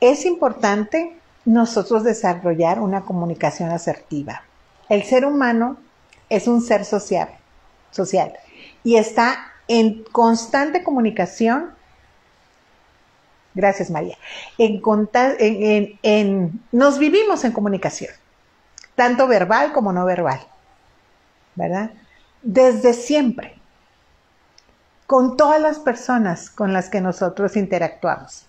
Es 0.00 0.24
importante 0.26 1.16
nosotros 1.44 2.04
desarrollar 2.04 2.80
una 2.80 3.02
comunicación 3.02 3.70
asertiva. 3.70 4.42
El 4.88 5.04
ser 5.04 5.24
humano 5.24 5.76
es 6.28 6.48
un 6.48 6.60
ser 6.60 6.84
social, 6.84 7.28
social 7.90 8.32
y 8.84 8.96
está 8.96 9.52
en 9.68 10.02
constante 10.04 10.82
comunicación. 10.82 11.70
Gracias, 13.54 13.90
María. 13.90 14.16
Nos 16.72 16.98
vivimos 16.98 17.44
en 17.44 17.52
comunicación, 17.52 18.12
tanto 18.94 19.26
verbal 19.26 19.72
como 19.72 19.92
no 19.92 20.04
verbal, 20.04 20.40
¿verdad? 21.54 21.90
Desde 22.42 22.94
siempre, 22.94 23.56
con 25.06 25.36
todas 25.36 25.60
las 25.60 25.78
personas 25.78 26.50
con 26.50 26.72
las 26.72 26.88
que 26.88 27.00
nosotros 27.00 27.56
interactuamos 27.56 28.46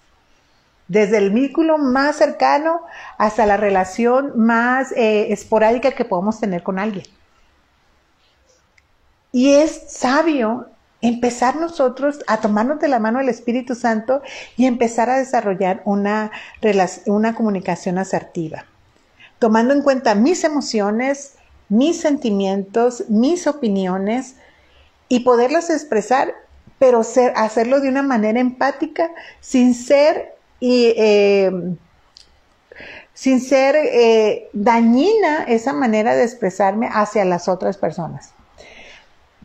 desde 0.87 1.17
el 1.17 1.31
vínculo 1.31 1.77
más 1.77 2.17
cercano 2.17 2.81
hasta 3.17 3.45
la 3.45 3.57
relación 3.57 4.33
más 4.35 4.91
eh, 4.91 5.31
esporádica 5.31 5.91
que 5.91 6.05
podemos 6.05 6.39
tener 6.39 6.63
con 6.63 6.79
alguien. 6.79 7.05
Y 9.31 9.53
es 9.55 9.91
sabio 9.91 10.67
empezar 11.03 11.57
nosotros 11.57 12.19
a 12.27 12.39
tomarnos 12.39 12.79
de 12.79 12.87
la 12.87 12.97
mano 12.97 13.19
del 13.19 13.27
Espíritu 13.27 13.75
Santo 13.75 14.21
y 14.55 14.65
empezar 14.65 15.09
a 15.09 15.17
desarrollar 15.17 15.81
una, 15.85 16.31
una 17.05 17.35
comunicación 17.35 17.97
asertiva, 17.97 18.65
tomando 19.37 19.73
en 19.73 19.81
cuenta 19.81 20.15
mis 20.15 20.45
emociones, 20.45 21.35
mis 21.67 21.99
sentimientos, 21.99 23.03
mis 23.09 23.47
opiniones 23.47 24.35
y 25.09 25.19
poderlas 25.19 25.69
expresar, 25.69 26.33
pero 26.79 27.01
hacerlo 27.35 27.81
de 27.81 27.89
una 27.89 28.01
manera 28.01 28.39
empática 28.39 29.11
sin 29.41 29.75
ser 29.75 30.35
y 30.61 30.93
eh, 30.95 31.51
sin 33.13 33.41
ser 33.41 33.75
eh, 33.75 34.49
dañina 34.53 35.43
esa 35.43 35.73
manera 35.73 36.15
de 36.15 36.23
expresarme 36.23 36.89
hacia 36.91 37.25
las 37.25 37.49
otras 37.49 37.77
personas. 37.77 38.33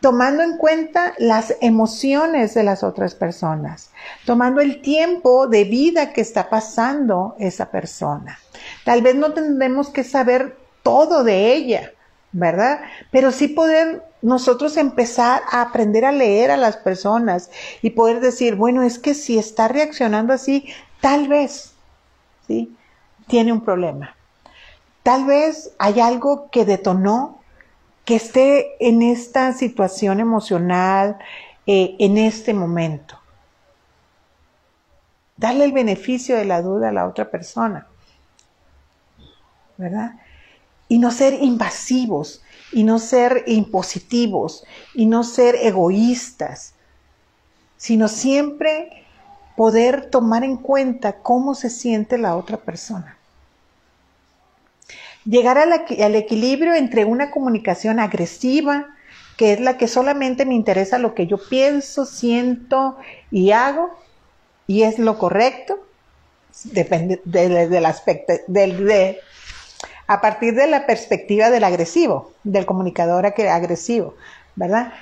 Tomando 0.01 0.43
en 0.43 0.57
cuenta 0.57 1.15
las 1.19 1.57
emociones 1.61 2.55
de 2.55 2.63
las 2.63 2.83
otras 2.83 3.15
personas, 3.15 3.91
tomando 4.25 4.61
el 4.61 4.81
tiempo 4.81 5.47
de 5.47 5.65
vida 5.65 6.13
que 6.13 6.21
está 6.21 6.49
pasando 6.49 7.35
esa 7.39 7.71
persona. 7.71 8.39
Tal 8.85 9.03
vez 9.03 9.15
no 9.15 9.33
tendremos 9.33 9.91
que 9.91 10.05
saber 10.05 10.57
todo 10.83 11.25
de 11.25 11.53
ella, 11.53 11.93
¿verdad? 12.33 12.81
Pero 13.11 13.33
sí 13.33 13.49
poder 13.49 14.05
nosotros 14.23 14.77
empezar 14.77 15.43
a 15.51 15.63
aprender 15.63 16.05
a 16.05 16.13
leer 16.13 16.51
a 16.51 16.57
las 16.57 16.77
personas 16.77 17.51
y 17.83 17.91
poder 17.91 18.21
decir, 18.21 18.57
bueno, 18.57 18.83
es 18.83 18.99
que 18.99 19.15
si 19.15 19.39
está 19.39 19.69
reaccionando 19.69 20.33
así, 20.33 20.69
Tal 21.01 21.29
vez, 21.29 21.73
¿sí? 22.47 22.75
Tiene 23.27 23.53
un 23.53 23.61
problema. 23.61 24.17
Tal 25.03 25.25
vez 25.25 25.71
hay 25.79 26.01
algo 26.01 26.51
que 26.51 26.65
detonó 26.65 27.38
que 28.09 28.17
esté 28.17 28.75
en 28.81 29.03
esta 29.03 29.53
situación 29.53 30.19
emocional 30.19 31.19
eh, 31.67 31.95
en 31.99 32.17
este 32.17 32.55
momento. 32.55 33.19
Darle 35.37 35.67
el 35.67 35.73
beneficio 35.73 36.35
de 36.35 36.47
la 36.47 36.63
duda 36.63 36.89
a 36.89 36.93
la 36.93 37.07
otra 37.07 37.31
persona. 37.31 37.87
¿Verdad? 39.77 40.13
Y 40.89 40.99
no 40.99 41.11
ser 41.11 41.35
invasivos, 41.35 42.43
y 42.73 42.83
no 42.83 42.99
ser 42.99 43.45
impositivos, 43.47 44.65
y 44.95 45.05
no 45.05 45.23
ser 45.23 45.57
egoístas, 45.57 46.73
sino 47.77 48.09
siempre 48.09 49.05
poder 49.55 50.09
tomar 50.09 50.45
en 50.45 50.57
cuenta 50.57 51.19
cómo 51.19 51.55
se 51.55 51.69
siente 51.69 52.17
la 52.17 52.37
otra 52.37 52.57
persona. 52.57 53.18
Llegar 55.25 55.59
al, 55.59 55.73
equilibrio 56.15 56.75
entre 56.75 57.05
una 57.05 57.31
comunicación 57.31 58.01
agresiva, 58.01 58.87
que 59.37 59.53
es 59.53 59.61
la 59.61 59.77
que 59.77 59.89
solamente 59.89 60.47
me 60.47 60.55
interesa 60.55 60.99
lo 60.99 61.15
que 61.15 61.27
yo 61.27 61.39
pienso, 61.49 62.07
siento 62.07 62.97
y 63.31 63.53
hago, 63.53 63.91
y 64.67 64.83
es 64.83 64.99
lo 64.99 65.19
correcto, 65.19 65.79
depende 66.65 67.21
del, 67.25 67.87
aspecto, 67.87 68.35
del, 68.47 69.19
a 70.07 70.21
partir 70.21 70.55
de 70.55 70.67
la 70.67 70.87
perspectiva 70.87 71.51
del 71.51 71.65
agresivo, 71.65 72.33
del 72.43 72.67
comunicador 72.67 73.27
agresivo, 73.27 74.15
¿verdad? 74.57 74.93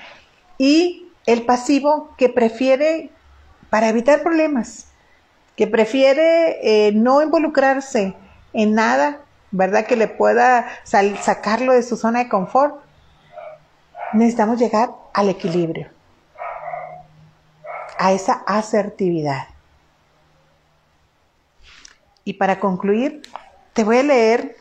Y 0.58 1.08
el 1.26 1.42
pasivo 1.42 2.14
que 2.18 2.28
prefiere 2.28 3.10
para 3.70 3.88
evitar 3.88 4.22
problemas, 4.22 4.88
que 5.56 5.66
prefiere 5.66 6.58
eh, 6.62 6.92
no 6.92 7.22
involucrarse 7.22 8.14
en 8.52 8.74
nada, 8.74 9.20
¿verdad? 9.57 9.86
Que 9.86 9.96
le 9.96 10.09
pueda 10.09 10.68
sacarlo 10.84 11.72
de 11.72 11.82
su 11.82 11.96
zona 11.96 12.20
de 12.20 12.28
confort. 12.28 12.76
Necesitamos 14.12 14.59
llegar 14.59 14.90
al 15.12 15.28
equilibrio, 15.28 15.90
a 17.98 18.12
esa 18.12 18.44
asertividad. 18.46 19.48
Y 22.24 22.34
para 22.34 22.61
concluir, 22.61 23.22
te 23.72 23.84
voy 23.84 23.98
a 23.98 24.02
leer, 24.02 24.57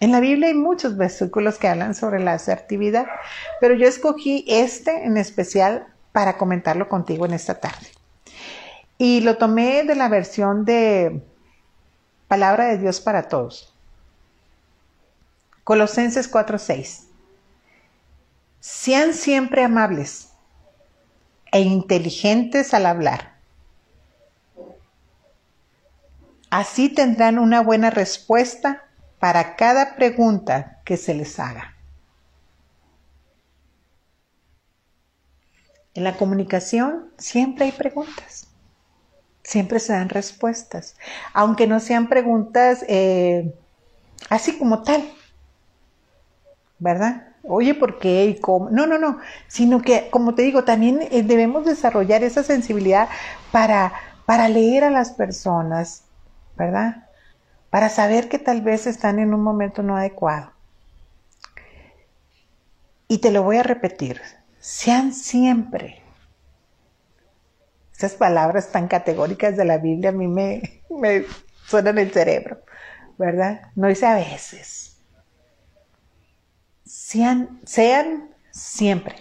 en 0.00 0.12
la 0.12 0.20
Biblia 0.20 0.48
hay 0.48 0.54
muchos 0.54 0.96
versículos 0.96 1.58
que 1.58 1.68
hablan 1.68 1.94
sobre 1.94 2.20
la 2.20 2.34
asertividad, 2.34 3.06
pero 3.60 3.74
yo 3.74 3.88
escogí 3.88 4.44
este 4.46 5.04
en 5.04 5.16
especial 5.16 5.86
para 6.12 6.36
comentarlo 6.36 6.88
contigo 6.88 7.26
en 7.26 7.32
esta 7.32 7.58
tarde. 7.58 7.88
Y 8.96 9.20
lo 9.20 9.38
tomé 9.38 9.84
de 9.84 9.94
la 9.94 10.08
versión 10.08 10.64
de 10.64 11.22
Palabra 12.28 12.66
de 12.66 12.78
Dios 12.78 13.00
para 13.00 13.28
Todos. 13.28 13.74
Colosenses 15.68 16.30
4:6. 16.30 17.08
Sean 18.58 19.12
siempre 19.12 19.62
amables 19.62 20.30
e 21.52 21.60
inteligentes 21.60 22.72
al 22.72 22.86
hablar. 22.86 23.34
Así 26.48 26.88
tendrán 26.88 27.38
una 27.38 27.60
buena 27.60 27.90
respuesta 27.90 28.86
para 29.18 29.56
cada 29.56 29.94
pregunta 29.94 30.80
que 30.86 30.96
se 30.96 31.12
les 31.12 31.38
haga. 31.38 31.76
En 35.92 36.02
la 36.02 36.16
comunicación 36.16 37.12
siempre 37.18 37.66
hay 37.66 37.72
preguntas 37.72 38.46
siempre 39.42 39.80
se 39.80 39.92
dan 39.94 40.08
respuestas, 40.08 40.94
aunque 41.34 41.66
no 41.66 41.80
sean 41.80 42.08
preguntas 42.08 42.84
eh, 42.86 43.54
así 44.28 44.58
como 44.58 44.82
tal, 44.82 45.10
¿verdad? 46.78 47.28
Oye, 47.44 47.74
¿por 47.74 47.98
qué 47.98 48.26
y 48.26 48.40
cómo? 48.40 48.70
No, 48.70 48.86
no, 48.86 48.98
no, 48.98 49.18
sino 49.46 49.80
que, 49.82 50.10
como 50.10 50.34
te 50.34 50.42
digo, 50.42 50.64
también 50.64 51.00
eh, 51.10 51.22
debemos 51.22 51.64
desarrollar 51.64 52.22
esa 52.22 52.42
sensibilidad 52.42 53.08
para, 53.52 53.92
para 54.26 54.48
leer 54.48 54.84
a 54.84 54.90
las 54.90 55.12
personas, 55.12 56.04
¿verdad? 56.56 57.08
Para 57.70 57.88
saber 57.88 58.28
que 58.28 58.38
tal 58.38 58.62
vez 58.62 58.86
están 58.86 59.18
en 59.18 59.34
un 59.34 59.42
momento 59.42 59.82
no 59.82 59.96
adecuado. 59.96 60.52
Y 63.08 63.18
te 63.18 63.30
lo 63.30 63.42
voy 63.42 63.56
a 63.56 63.62
repetir, 63.62 64.20
sean 64.60 65.12
siempre 65.12 66.02
esas 67.98 68.14
palabras 68.14 68.70
tan 68.70 68.86
categóricas 68.86 69.56
de 69.56 69.64
la 69.64 69.78
Biblia 69.78 70.10
a 70.10 70.12
mí 70.12 70.28
me, 70.28 70.62
suenan 71.66 71.98
el 71.98 72.12
cerebro, 72.12 72.60
¿verdad? 73.18 73.72
No 73.74 73.88
dice 73.88 74.06
a 74.06 74.14
veces. 74.14 74.87
Sean, 77.08 78.30
siempre 78.50 79.16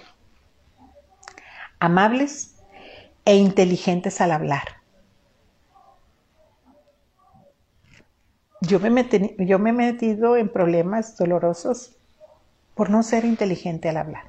amables 1.79 2.55
e 3.23 3.35
inteligentes 3.35 4.19
al 4.19 4.31
hablar. 4.31 4.81
Yo 8.61 8.79
me, 8.79 8.87
he 8.87 9.73
metido 9.73 10.35
en 10.35 10.49
problemas 10.49 11.15
dolorosos 11.15 11.95
por 12.75 12.89
no 12.89 13.03
ser 13.03 13.23
inteligente 13.23 13.87
al 13.87 13.97
hablar, 13.97 14.23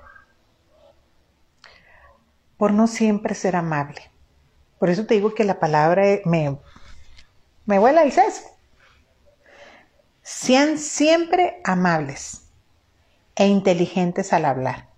por 2.56 2.72
no 2.72 2.86
siempre 2.86 3.34
ser 3.34 3.56
amable 3.56 4.02
por 4.78 4.90
eso 4.90 5.06
te 5.06 5.14
digo 5.14 5.34
que 5.34 5.42
la 5.42 5.58
palabra 5.58 6.04
me, 6.24 6.56
me 7.66 7.78
vuela 7.80 8.02
el 8.02 8.12
seso. 8.12 8.44
Sean 10.22 10.78
siempre 10.78 11.60
amables 11.64 12.47
e 13.38 13.46
inteligentes 13.46 14.32
al 14.32 14.44
hablar. 14.44 14.88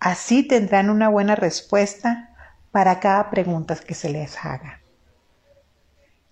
Así 0.00 0.42
tendrán 0.42 0.90
una 0.90 1.08
buena 1.08 1.36
respuesta 1.36 2.34
para 2.72 2.98
cada 2.98 3.30
pregunta 3.30 3.76
que 3.76 3.94
se 3.94 4.10
les 4.10 4.44
haga. 4.44 4.80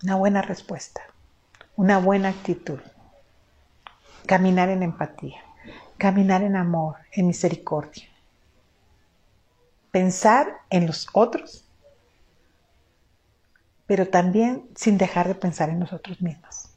Una 0.03 0.15
buena 0.15 0.41
respuesta, 0.41 1.01
una 1.77 1.97
buena 1.97 2.27
actitud. 2.29 2.79
Caminar 4.25 4.67
en 4.67 4.83
empatía, 4.83 5.41
caminar 5.97 6.43
en 6.43 6.57
amor, 6.57 6.97
en 7.13 7.27
misericordia. 7.27 8.09
Pensar 9.91 10.57
en 10.69 10.87
los 10.87 11.07
otros, 11.13 11.65
pero 13.85 14.09
también 14.09 14.67
sin 14.75 14.97
dejar 14.97 15.29
de 15.29 15.35
pensar 15.35 15.69
en 15.69 15.79
nosotros 15.79 16.21
mismos. 16.21 16.72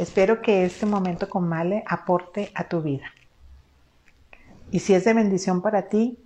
Espero 0.00 0.40
que 0.40 0.64
este 0.64 0.86
momento 0.86 1.28
con 1.28 1.46
Male 1.46 1.84
aporte 1.86 2.52
a 2.54 2.64
tu 2.68 2.80
vida. 2.80 3.04
Y 4.70 4.78
si 4.78 4.94
es 4.94 5.04
de 5.04 5.12
bendición 5.12 5.60
para 5.60 5.90
ti, 5.90 6.18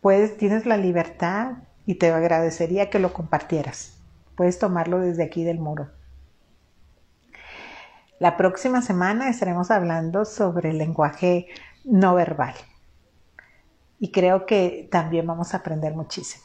pues 0.00 0.38
tienes 0.38 0.64
la 0.64 0.78
libertad 0.78 1.58
y 1.84 1.96
te 1.96 2.10
agradecería 2.10 2.88
que 2.88 2.98
lo 2.98 3.12
compartieras. 3.12 3.98
Puedes 4.36 4.58
tomarlo 4.58 5.00
desde 5.00 5.22
aquí 5.22 5.44
del 5.44 5.58
muro. 5.58 5.90
La 8.20 8.38
próxima 8.38 8.80
semana 8.80 9.28
estaremos 9.28 9.70
hablando 9.70 10.24
sobre 10.24 10.70
el 10.70 10.78
lenguaje 10.78 11.48
no 11.84 12.14
verbal. 12.14 12.54
Y 13.98 14.12
creo 14.12 14.46
que 14.46 14.88
también 14.90 15.26
vamos 15.26 15.52
a 15.52 15.58
aprender 15.58 15.94
muchísimo. 15.94 16.44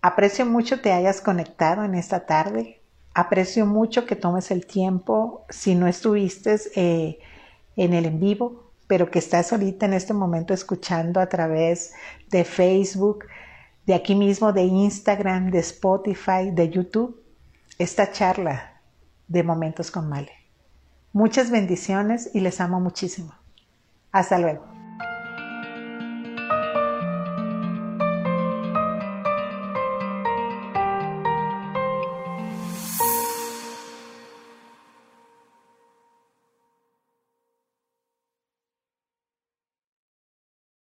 Aprecio 0.00 0.46
mucho 0.46 0.80
te 0.80 0.94
hayas 0.94 1.20
conectado 1.20 1.84
en 1.84 1.94
esta 1.94 2.24
tarde. 2.24 2.81
Aprecio 3.14 3.66
mucho 3.66 4.06
que 4.06 4.16
tomes 4.16 4.50
el 4.50 4.66
tiempo, 4.66 5.44
si 5.50 5.74
no 5.74 5.86
estuviste 5.86 6.56
eh, 6.76 7.18
en 7.76 7.92
el 7.92 8.06
en 8.06 8.20
vivo, 8.20 8.72
pero 8.86 9.10
que 9.10 9.18
estás 9.18 9.52
ahorita 9.52 9.86
en 9.86 9.94
este 9.94 10.14
momento 10.14 10.54
escuchando 10.54 11.20
a 11.20 11.28
través 11.28 11.92
de 12.30 12.44
Facebook, 12.44 13.26
de 13.86 13.94
aquí 13.94 14.14
mismo, 14.14 14.52
de 14.52 14.62
Instagram, 14.62 15.50
de 15.50 15.58
Spotify, 15.58 16.50
de 16.52 16.70
YouTube, 16.70 17.22
esta 17.78 18.12
charla 18.12 18.80
de 19.28 19.42
Momentos 19.42 19.90
con 19.90 20.08
Male. 20.08 20.32
Muchas 21.12 21.50
bendiciones 21.50 22.30
y 22.32 22.40
les 22.40 22.60
amo 22.60 22.80
muchísimo. 22.80 23.34
Hasta 24.12 24.38
luego. 24.38 24.71